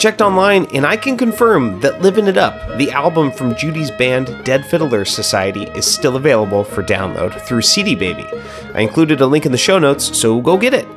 Checked 0.00 0.22
online 0.22 0.64
and 0.72 0.86
I 0.86 0.96
can 0.96 1.18
confirm 1.18 1.78
that 1.80 2.00
Living 2.00 2.26
It 2.26 2.38
Up, 2.38 2.78
the 2.78 2.90
album 2.90 3.30
from 3.30 3.54
Judy's 3.54 3.90
band 3.90 4.44
Dead 4.44 4.64
Fiddlers 4.64 5.10
Society, 5.10 5.64
is 5.74 5.84
still 5.84 6.16
available 6.16 6.64
for 6.64 6.82
download 6.82 7.38
through 7.42 7.60
CD 7.60 7.94
Baby. 7.94 8.24
I 8.72 8.80
included 8.80 9.20
a 9.20 9.26
link 9.26 9.44
in 9.44 9.52
the 9.52 9.58
show 9.58 9.78
notes, 9.78 10.16
so 10.18 10.40
go 10.40 10.56
get 10.56 10.72
it. 10.72 10.88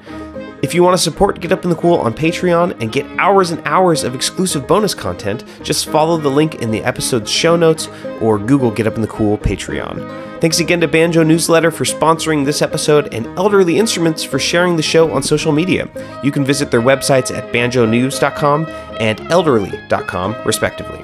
If 0.63 0.73
you 0.73 0.81
want 0.81 0.95
to 0.95 1.03
support 1.03 1.41
Get 1.41 1.51
Up 1.51 1.65
in 1.65 1.69
the 1.69 1.75
Cool 1.75 1.97
on 1.97 2.13
Patreon 2.13 2.81
and 2.81 2.89
get 2.89 3.05
hours 3.19 3.51
and 3.51 3.61
hours 3.67 4.05
of 4.05 4.15
exclusive 4.15 4.65
bonus 4.65 4.93
content, 4.93 5.43
just 5.61 5.87
follow 5.87 6.15
the 6.15 6.29
link 6.29 6.61
in 6.61 6.71
the 6.71 6.81
episode's 6.85 7.29
show 7.29 7.57
notes 7.57 7.89
or 8.21 8.39
Google 8.39 8.71
Get 8.71 8.87
Up 8.87 8.95
in 8.95 9.01
the 9.01 9.07
Cool 9.09 9.37
Patreon. 9.37 10.39
Thanks 10.39 10.61
again 10.61 10.79
to 10.79 10.87
Banjo 10.87 11.21
Newsletter 11.21 11.69
for 11.69 11.83
sponsoring 11.83 12.45
this 12.45 12.61
episode 12.61 13.13
and 13.13 13.27
Elderly 13.37 13.77
Instruments 13.77 14.23
for 14.23 14.39
sharing 14.39 14.77
the 14.77 14.81
show 14.81 15.11
on 15.11 15.21
social 15.21 15.51
media. 15.51 15.89
You 16.23 16.31
can 16.31 16.45
visit 16.45 16.71
their 16.71 16.81
websites 16.81 17.35
at 17.35 17.51
banjonews.com 17.51 18.65
and 19.01 19.19
elderly.com, 19.33 20.35
respectively. 20.45 21.03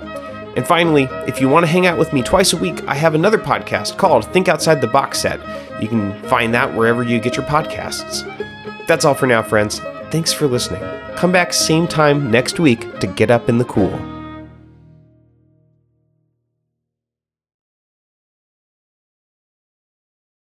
And 0.55 0.65
finally, 0.65 1.09
if 1.27 1.41
you 1.41 1.49
want 1.49 1.65
to 1.65 1.71
hang 1.71 1.85
out 1.85 1.99
with 1.99 2.13
me 2.13 2.23
twice 2.23 2.53
a 2.53 2.57
week, 2.57 2.81
I 2.87 2.95
have 2.95 3.13
another 3.13 3.37
podcast 3.37 3.97
called 3.97 4.23
Think 4.31 4.47
Outside 4.47 4.79
the 4.79 4.87
Box 4.87 5.19
Set. 5.19 5.41
You 5.81 5.89
can 5.89 6.17
find 6.29 6.53
that 6.53 6.73
wherever 6.73 7.03
you 7.03 7.19
get 7.19 7.35
your 7.35 7.45
podcasts. 7.45 8.25
That's 8.89 9.05
all 9.05 9.13
for 9.13 9.27
now, 9.27 9.43
friends. 9.43 9.81
Thanks 10.09 10.33
for 10.33 10.47
listening. 10.47 10.81
Come 11.15 11.31
back 11.31 11.53
same 11.53 11.87
time 11.87 12.31
next 12.31 12.59
week 12.59 12.99
to 13.01 13.05
get 13.05 13.29
up 13.29 13.47
in 13.47 13.59
the 13.59 13.65
cool. 13.65 14.18